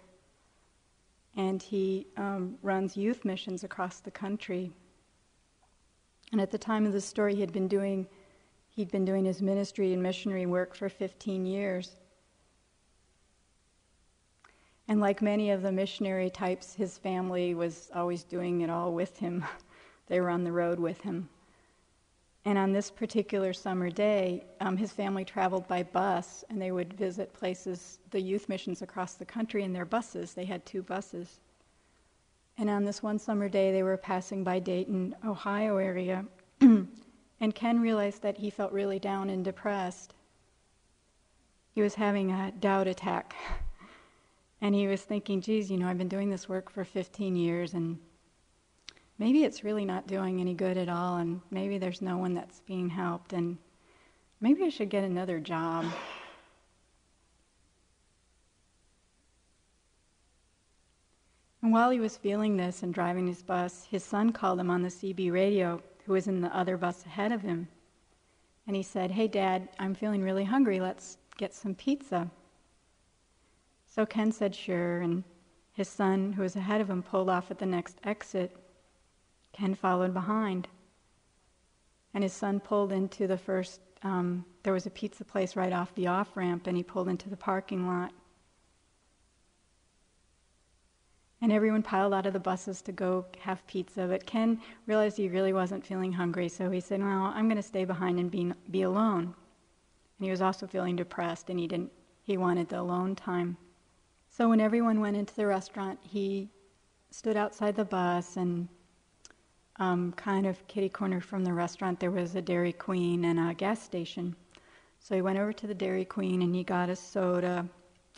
and 1.38 1.64
he 1.64 2.08
um, 2.18 2.58
runs 2.62 2.98
youth 2.98 3.24
missions 3.24 3.64
across 3.64 4.02
the 4.02 4.12
country. 4.12 4.74
And 6.34 6.41
at 6.41 6.52
the 6.52 6.58
time 6.58 6.86
of 6.86 6.91
the 6.91 7.00
story, 7.00 7.34
he 7.36 7.39
had 7.39 7.54
been 7.54 7.70
doing 7.70 8.08
he'd 8.72 8.91
been 8.91 9.06
doing 9.06 9.24
his 9.24 9.41
ministry 9.41 9.93
and 9.93 10.04
missionary 10.04 10.46
work 10.46 10.76
for 10.76 10.89
15 10.89 11.46
years. 11.46 11.96
And 14.89 15.00
like 15.00 15.22
many 15.22 15.50
of 15.50 15.62
the 15.62 15.72
missionary 15.72 16.30
types, 16.30 16.74
his 16.74 16.98
family 16.98 17.56
was 17.56 17.89
always 17.96 18.26
doing 18.26 18.60
it 18.60 18.70
all 18.70 18.91
with 18.91 19.16
him. 19.18 19.46
they 20.08 20.20
were 20.20 20.30
on 20.30 20.43
the 20.43 20.52
road 20.52 20.78
with 20.78 21.00
him. 21.00 21.30
And 22.46 22.60
on 22.60 22.72
this 22.72 22.91
particular 22.91 23.54
summer 23.54 23.89
day, 23.89 24.46
um, 24.62 24.78
his 24.78 24.91
family 24.91 25.26
traveled 25.26 25.68
by 25.68 25.82
bus 25.82 26.43
and 26.50 26.62
they 26.62 26.72
would 26.72 26.93
visit 26.93 27.34
places, 27.34 27.98
the 28.12 28.22
youth 28.22 28.48
missions 28.48 28.84
across 28.84 29.16
the 29.16 29.26
country 29.26 29.64
in 29.64 29.74
their 29.74 29.86
buses. 29.86 30.34
They 30.34 30.46
had 30.46 30.64
two 30.64 30.84
buses. 30.84 31.39
And 32.60 32.70
on 32.70 32.86
this 32.86 33.02
one 33.02 33.18
summer 33.18 33.50
day, 33.50 33.72
they 33.72 33.82
were 33.82 33.98
passing 33.98 34.43
by 34.43 34.60
Dayton, 34.60 35.16
Ohio 35.26 35.78
area. 35.78 36.24
and 36.62 37.56
Ken 37.56 37.82
realized 37.82 38.22
that 38.22 38.38
he 38.38 38.52
felt 38.52 38.72
really 38.72 39.00
down 39.00 39.32
and 39.32 39.43
depressed. 39.43 40.14
He 41.74 41.82
was 41.82 41.96
having 41.96 42.32
a 42.32 42.52
doubt 42.52 42.88
attack. 42.88 43.36
and 44.62 44.76
he 44.76 44.86
was 44.86 45.02
thinking, 45.02 45.41
geez, 45.41 45.72
you 45.72 45.78
know, 45.78 45.88
I've 45.88 45.98
been 45.98 46.08
doing 46.08 46.30
this 46.30 46.48
work 46.48 46.70
for 46.70 46.86
15 46.86 47.36
years 47.36 47.74
and 47.74 47.98
maybe 49.18 49.43
it's 49.43 49.63
really 49.63 49.86
not 49.86 50.07
doing 50.07 50.41
any 50.41 50.53
good 50.53 50.78
at 50.78 50.89
all, 50.89 51.18
and 51.18 51.41
maybe 51.51 51.78
there's 51.78 52.01
no 52.01 52.18
one 52.18 52.34
that's 52.34 52.59
being 52.61 52.89
helped, 52.89 53.34
and 53.34 53.57
maybe 54.41 54.63
I 54.63 54.70
should 54.70 54.89
get 54.89 55.03
another 55.03 55.39
job. 55.39 55.86
And 61.66 61.74
while 61.74 61.89
he 61.89 61.99
was 61.99 62.16
feeling 62.16 62.57
this 62.57 62.84
and 62.84 62.93
driving 62.93 63.26
his 63.26 63.41
bus, 63.41 63.88
his 63.89 64.03
son 64.03 64.32
called 64.32 64.59
him 64.59 64.70
on 64.70 64.84
the 64.84 64.89
CB 64.89 65.32
radio, 65.32 65.82
who 66.05 66.13
was 66.13 66.28
in 66.28 66.39
the 66.39 66.55
other 66.55 66.78
bus 66.78 67.03
ahead 67.07 67.32
of 67.32 67.41
him. 67.41 67.68
And 68.68 68.76
he 68.76 68.84
said, 68.84 69.09
Hey, 69.09 69.28
Dad, 69.28 69.70
I'm 69.80 69.95
feeling 69.95 70.22
really 70.22 70.43
hungry. 70.43 70.80
Let's 70.80 71.18
get 71.38 71.55
some 71.55 71.74
pizza. 71.74 72.30
So 73.88 74.05
Ken 74.05 74.32
said, 74.32 74.53
Sure. 74.53 75.01
And 75.01 75.24
his 75.74 75.89
son, 75.89 76.34
who 76.34 76.43
was 76.43 76.55
ahead 76.55 76.82
of 76.82 76.89
him, 76.89 77.01
pulled 77.01 77.30
off 77.30 77.49
at 77.49 77.57
the 77.57 77.66
next 77.66 77.97
exit. 78.03 78.55
Ken 79.56 79.74
followed 79.74 80.14
behind. 80.14 80.68
And 82.14 82.24
his 82.24 82.34
son 82.34 82.60
pulled 82.60 82.91
into 82.91 83.26
the 83.26 83.38
first, 83.38 83.80
um, 84.03 84.43
there 84.64 84.74
was 84.74 84.86
a 84.86 84.89
pizza 84.89 85.24
place 85.24 85.56
right 85.56 85.72
off 85.72 85.95
the 85.95 86.08
off 86.08 86.36
ramp, 86.36 86.68
and 86.68 86.76
he 86.76 86.84
pulled 86.84 87.08
into 87.08 87.30
the 87.30 87.38
parking 87.38 87.88
lot. 87.88 88.12
And 91.41 91.53
everyone 91.53 91.84
piled 91.84 92.14
out 92.14 92.26
of 92.26 92.34
the 92.34 92.39
buses 92.39 92.82
to 92.82 92.91
go 92.91 93.26
have 93.39 93.66
pizza. 93.66 94.08
But 94.08 94.26
Ken 94.26 94.60
realized 94.88 95.16
he 95.16 95.30
really 95.30 95.53
wasn't 95.53 95.86
feeling 95.86 96.12
hungry, 96.12 96.49
so 96.49 96.70
he 96.70 96.82
said, 96.82 96.99
Well, 96.99 97.32
I'm 97.34 97.47
going 97.47 97.56
to 97.56 97.64
stay 97.64 97.86
behind 97.86 98.20
and 98.20 98.30
be, 98.30 98.51
be 98.72 98.82
alone. 98.82 99.24
And 99.24 100.26
he 100.26 100.32
was 100.32 100.41
also 100.41 100.68
feeling 100.68 100.97
depressed, 100.97 101.49
and 101.49 101.58
he 101.58 101.68
didn't 101.68 101.91
He 102.24 102.36
wanted 102.36 102.68
the 102.68 102.82
alone 102.82 103.16
time. 103.16 103.56
So 104.30 104.49
when 104.49 104.60
everyone 104.60 104.99
went 104.99 105.16
into 105.16 105.36
the 105.36 105.45
restaurant, 105.45 105.99
he 106.01 106.49
stood 107.10 107.38
outside 107.38 107.78
the 107.78 107.86
bus 107.86 108.36
and 108.36 108.68
um, 109.78 110.13
kind 110.13 110.45
of 110.45 110.65
kitty 110.67 110.89
corner 110.89 111.19
from 111.19 111.43
the 111.43 111.53
restaurant, 111.53 111.99
there 111.99 112.11
was 112.11 112.36
a 112.36 112.41
Dairy 112.41 112.73
Queen 112.73 113.26
and 113.26 113.39
a 113.39 113.53
gas 113.53 113.82
station. 113.82 114.36
So 114.99 115.15
he 115.15 115.21
went 115.21 115.38
over 115.38 115.53
to 115.53 115.67
the 115.67 115.73
Dairy 115.73 116.05
Queen 116.05 116.41
and 116.41 116.55
he 116.55 116.63
got 116.63 116.89
a 116.89 116.95
soda 116.95 117.67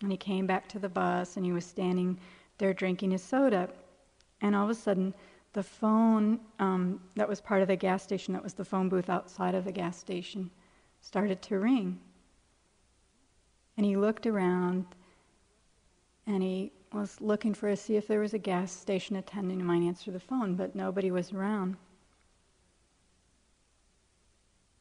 and 0.02 0.12
he 0.12 0.18
came 0.18 0.46
back 0.46 0.68
to 0.70 0.80
the 0.80 0.90
bus 0.90 1.36
and 1.36 1.46
he 1.46 1.52
was 1.52 1.66
standing 1.66 2.20
there 2.58 2.74
drinking 2.74 3.12
his 3.12 3.24
soda. 3.24 3.70
And 4.42 4.56
all 4.56 4.66
of 4.66 4.70
a 4.70 4.76
sudden, 4.76 5.14
the 5.54 5.64
phone 5.64 6.40
um, 6.60 7.02
that 7.16 7.28
was 7.28 7.42
part 7.42 7.62
of 7.62 7.68
the 7.68 7.76
gas 7.76 8.04
station, 8.04 8.34
that 8.34 8.44
was 8.44 8.54
the 8.54 8.66
phone 8.66 8.90
booth 8.90 9.10
outside 9.10 9.56
of 9.56 9.66
the 9.66 9.72
gas 9.72 9.98
station, 9.98 10.52
started 11.02 11.42
to 11.42 11.60
ring. 11.60 12.00
And 13.76 13.86
he 13.86 13.96
looked 13.96 14.28
around 14.28 14.86
and 16.28 16.44
he 16.44 16.72
was 16.94 17.20
looking 17.22 17.54
for 17.54 17.70
to 17.70 17.76
see 17.76 17.96
if 17.96 18.08
there 18.08 18.20
was 18.20 18.34
a 18.34 18.40
gas 18.40 18.72
station 18.72 19.16
attendant 19.16 19.62
who 19.62 19.68
might 19.68 19.82
answer 19.82 20.12
the 20.12 20.20
phone, 20.20 20.56
but 20.56 20.76
nobody 20.76 21.12
was 21.12 21.34
around. 21.34 21.78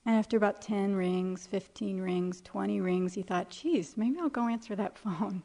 And 0.04 0.14
after 0.14 0.36
about 0.36 0.62
10 0.62 0.94
rings, 0.94 1.46
15 1.46 2.00
rings, 2.00 2.40
20 2.42 2.80
rings, 2.80 3.14
he 3.14 3.22
thought, 3.22 3.50
geez, 3.50 3.96
maybe 3.96 4.18
I'll 4.20 4.28
go 4.28 4.46
answer 4.48 4.76
that 4.76 4.96
phone. 5.04 5.42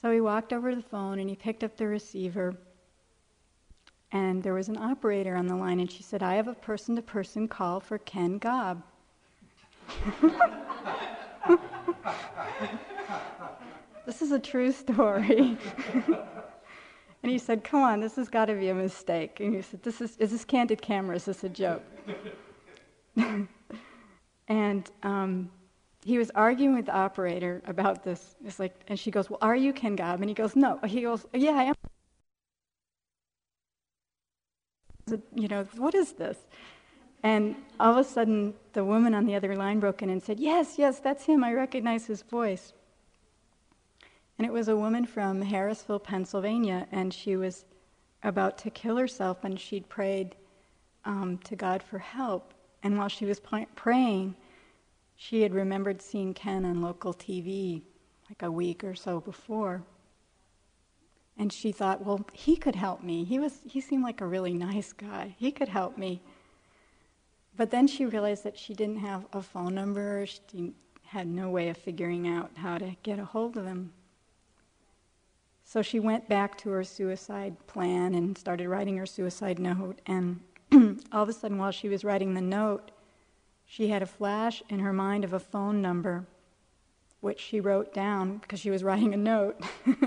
So 0.00 0.12
he 0.12 0.20
walked 0.20 0.52
over 0.52 0.70
to 0.70 0.76
the 0.76 0.82
phone 0.82 1.18
and 1.18 1.28
he 1.28 1.34
picked 1.34 1.64
up 1.64 1.76
the 1.76 1.88
receiver. 1.88 2.56
And 4.12 4.42
there 4.42 4.54
was 4.54 4.68
an 4.68 4.78
operator 4.78 5.36
on 5.36 5.48
the 5.48 5.56
line, 5.56 5.80
and 5.80 5.90
she 5.90 6.02
said, 6.02 6.22
I 6.22 6.36
have 6.36 6.48
a 6.48 6.54
person 6.54 6.96
to 6.96 7.02
person 7.02 7.46
call 7.46 7.78
for 7.78 7.98
Ken 7.98 8.38
Gaub. 8.38 8.82
this 14.08 14.22
is 14.22 14.32
a 14.32 14.38
true 14.38 14.72
story. 14.72 15.58
and 17.22 17.30
he 17.30 17.36
said, 17.36 17.62
Come 17.62 17.82
on, 17.82 18.00
this 18.00 18.16
has 18.16 18.30
got 18.30 18.46
to 18.46 18.54
be 18.54 18.70
a 18.70 18.74
mistake. 18.74 19.38
And 19.38 19.54
he 19.54 19.60
said, 19.60 19.82
This 19.82 20.00
is, 20.00 20.16
is 20.16 20.30
this 20.30 20.46
candid 20.46 20.80
camera? 20.80 21.14
Is 21.16 21.26
this 21.26 21.44
a 21.44 21.48
joke? 21.50 21.82
and 24.48 24.90
um, 25.02 25.50
he 26.06 26.16
was 26.16 26.30
arguing 26.34 26.74
with 26.74 26.86
the 26.86 26.94
operator 26.94 27.60
about 27.66 28.02
this. 28.02 28.34
It's 28.46 28.58
like, 28.58 28.74
and 28.88 28.98
she 28.98 29.10
goes, 29.10 29.28
"Well, 29.28 29.40
are 29.42 29.56
you 29.56 29.74
Ken 29.74 29.94
Gaub?" 29.94 30.20
And 30.20 30.30
he 30.30 30.34
goes, 30.34 30.56
"No." 30.56 30.78
He 30.86 31.02
goes, 31.02 31.26
"Yeah, 31.34 31.50
I 31.50 31.64
am." 31.64 31.74
You 35.34 35.48
know, 35.48 35.64
what 35.76 35.94
is 35.94 36.12
this? 36.12 36.38
And 37.22 37.56
all 37.78 37.92
of 37.92 37.98
a 37.98 38.04
sudden, 38.04 38.54
the 38.72 38.84
woman 38.84 39.12
on 39.12 39.26
the 39.26 39.34
other 39.34 39.54
line 39.54 39.80
broke 39.80 40.00
in 40.00 40.08
and 40.08 40.22
said, 40.22 40.40
"Yes, 40.40 40.78
yes, 40.78 40.98
that's 40.98 41.26
him. 41.26 41.44
I 41.44 41.52
recognize 41.52 42.06
his 42.06 42.22
voice." 42.22 42.72
And 44.38 44.46
it 44.46 44.52
was 44.52 44.68
a 44.68 44.76
woman 44.76 45.04
from 45.04 45.42
Harrisville, 45.42 46.02
Pennsylvania, 46.02 46.86
and 46.92 47.12
she 47.12 47.36
was 47.36 47.64
about 48.22 48.56
to 48.58 48.70
kill 48.70 48.96
herself, 48.96 49.42
and 49.42 49.58
she'd 49.58 49.88
prayed 49.88 50.36
um, 51.04 51.38
to 51.38 51.56
God 51.56 51.82
for 51.82 51.98
help. 51.98 52.54
And 52.82 52.96
while 52.96 53.08
she 53.08 53.24
was 53.24 53.40
praying, 53.74 54.36
she 55.16 55.42
had 55.42 55.52
remembered 55.52 56.00
seeing 56.00 56.34
Ken 56.34 56.64
on 56.64 56.80
local 56.80 57.12
TV 57.12 57.82
like 58.28 58.42
a 58.42 58.50
week 58.50 58.84
or 58.84 58.94
so 58.94 59.20
before. 59.20 59.82
And 61.36 61.52
she 61.52 61.72
thought, 61.72 62.04
well, 62.04 62.24
he 62.32 62.56
could 62.56 62.76
help 62.76 63.02
me. 63.02 63.24
He, 63.24 63.38
was, 63.38 63.60
he 63.64 63.80
seemed 63.80 64.04
like 64.04 64.20
a 64.20 64.26
really 64.26 64.52
nice 64.52 64.92
guy. 64.92 65.34
He 65.38 65.50
could 65.50 65.68
help 65.68 65.98
me. 65.98 66.20
But 67.56 67.70
then 67.70 67.88
she 67.88 68.06
realized 68.06 68.44
that 68.44 68.56
she 68.56 68.74
didn't 68.74 68.98
have 68.98 69.26
a 69.32 69.42
phone 69.42 69.74
number. 69.74 70.26
She 70.26 70.72
had 71.04 71.26
no 71.26 71.50
way 71.50 71.68
of 71.68 71.76
figuring 71.76 72.28
out 72.28 72.50
how 72.56 72.78
to 72.78 72.96
get 73.02 73.18
a 73.18 73.24
hold 73.24 73.56
of 73.56 73.66
him. 73.66 73.92
So 75.68 75.82
she 75.82 76.00
went 76.00 76.30
back 76.30 76.56
to 76.58 76.70
her 76.70 76.82
suicide 76.82 77.54
plan 77.66 78.14
and 78.14 78.38
started 78.38 78.70
writing 78.70 78.96
her 78.96 79.04
suicide 79.04 79.58
note. 79.58 80.00
And 80.06 80.40
all 81.12 81.22
of 81.22 81.28
a 81.28 81.32
sudden, 81.34 81.58
while 81.58 81.72
she 81.72 81.90
was 81.90 82.04
writing 82.04 82.32
the 82.32 82.40
note, 82.40 82.90
she 83.66 83.88
had 83.88 84.00
a 84.00 84.06
flash 84.06 84.62
in 84.70 84.78
her 84.78 84.94
mind 84.94 85.24
of 85.24 85.34
a 85.34 85.38
phone 85.38 85.82
number, 85.82 86.26
which 87.20 87.38
she 87.38 87.60
wrote 87.60 87.92
down 87.92 88.38
because 88.38 88.60
she 88.60 88.70
was 88.70 88.82
writing 88.88 89.12
a 89.12 89.18
note. 89.18 89.62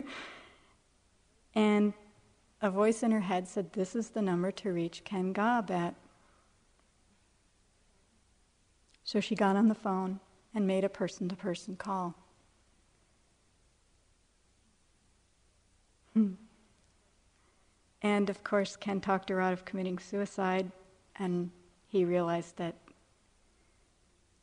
and 1.53 1.93
a 2.59 2.72
voice 2.72 3.03
in 3.03 3.12
her 3.12 3.20
head 3.20 3.47
said, 3.47 3.74
This 3.74 3.95
is 3.95 4.09
the 4.09 4.22
number 4.24 4.49
to 4.49 4.74
reach 4.74 5.03
Ken 5.03 5.32
Gaub 5.32 5.70
at. 5.70 5.93
So 9.03 9.20
she 9.20 9.36
got 9.36 9.55
on 9.55 9.68
the 9.68 9.76
phone 9.76 10.22
and 10.55 10.66
made 10.66 10.84
a 10.84 10.89
person 10.89 11.30
to 11.30 11.36
person 11.36 11.76
call. 11.76 12.16
Hmm. 16.14 16.34
And 18.01 18.30
of 18.30 18.43
course, 18.43 18.76
Ken 18.76 18.99
talked 18.99 19.30
her 19.30 19.41
out 19.41 19.53
of 19.53 19.66
committing 19.66 19.99
suicide, 19.99 20.72
and 21.18 21.51
he 21.88 22.05
realized 22.05 22.57
that 22.57 22.76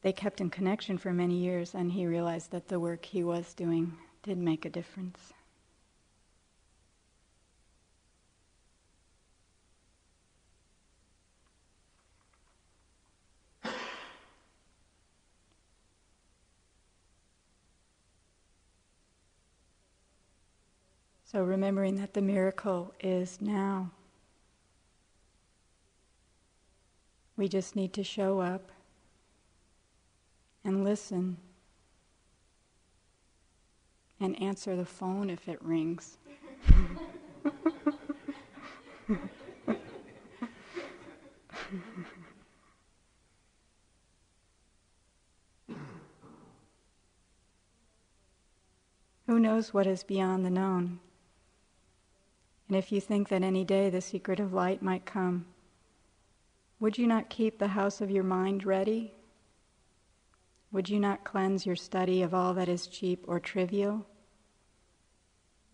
they 0.03 0.13
kept 0.13 0.41
in 0.41 0.49
connection 0.51 0.97
for 0.97 1.13
many 1.13 1.37
years, 1.37 1.75
and 1.75 1.91
he 1.91 2.07
realized 2.07 2.53
that 2.53 2.69
the 2.69 2.79
work 2.79 3.05
he 3.05 3.25
was 3.25 3.53
doing 3.55 3.97
did 4.23 4.39
make 4.39 4.65
a 4.65 4.71
difference. 4.71 5.33
So, 21.39 21.45
remembering 21.45 21.95
that 22.01 22.15
the 22.15 22.21
miracle 22.21 22.93
is 22.99 23.41
now. 23.41 23.93
We 27.37 27.47
just 27.47 27.77
need 27.77 27.93
to 27.93 28.03
show 28.03 28.41
up 28.41 28.73
and 30.65 30.83
listen 30.83 31.37
and 34.19 34.43
answer 34.43 34.75
the 34.75 34.85
phone 34.85 35.31
if 35.31 35.49
it 35.49 35.63
rings. 35.63 36.19
Who 49.29 49.39
knows 49.39 49.73
what 49.73 49.87
is 49.87 50.03
beyond 50.03 50.45
the 50.45 50.51
known? 50.51 50.99
And 52.69 52.77
if 52.77 52.93
you 52.93 53.01
think 53.01 53.29
that 53.29 53.43
any 53.43 53.65
day 53.65 53.89
the 53.89 54.01
secret 54.01 54.39
of 54.39 54.53
light 54.53 54.83
might 54.83 55.07
come, 55.07 55.47
would 56.81 56.99
you 56.99 57.07
not 57.07 57.31
keep 57.31 57.59
the 57.59 57.69
house 57.69 58.01
of 58.01 58.11
your 58.11 58.25
mind 58.25 58.65
ready? 58.65 59.15
Would 60.71 60.89
you 60.89 61.01
not 61.01 61.25
cleanse 61.25 61.65
your 61.65 61.77
study 61.77 62.23
of 62.23 62.35
all 62.35 62.53
that 62.55 62.69
is 62.69 62.87
cheap 62.87 63.25
or 63.27 63.41
trivial? 63.41 64.07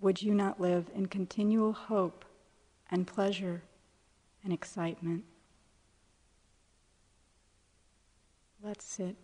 Would 0.01 0.22
you 0.22 0.34
not 0.34 0.61
live 0.61 0.88
in 0.95 1.07
continual 1.07 1.72
hope 1.72 2.24
and 2.90 3.07
pleasure 3.07 3.62
and 4.45 4.53
excitement? 4.53 5.24
Let's 8.62 8.84
sit. 8.84 9.16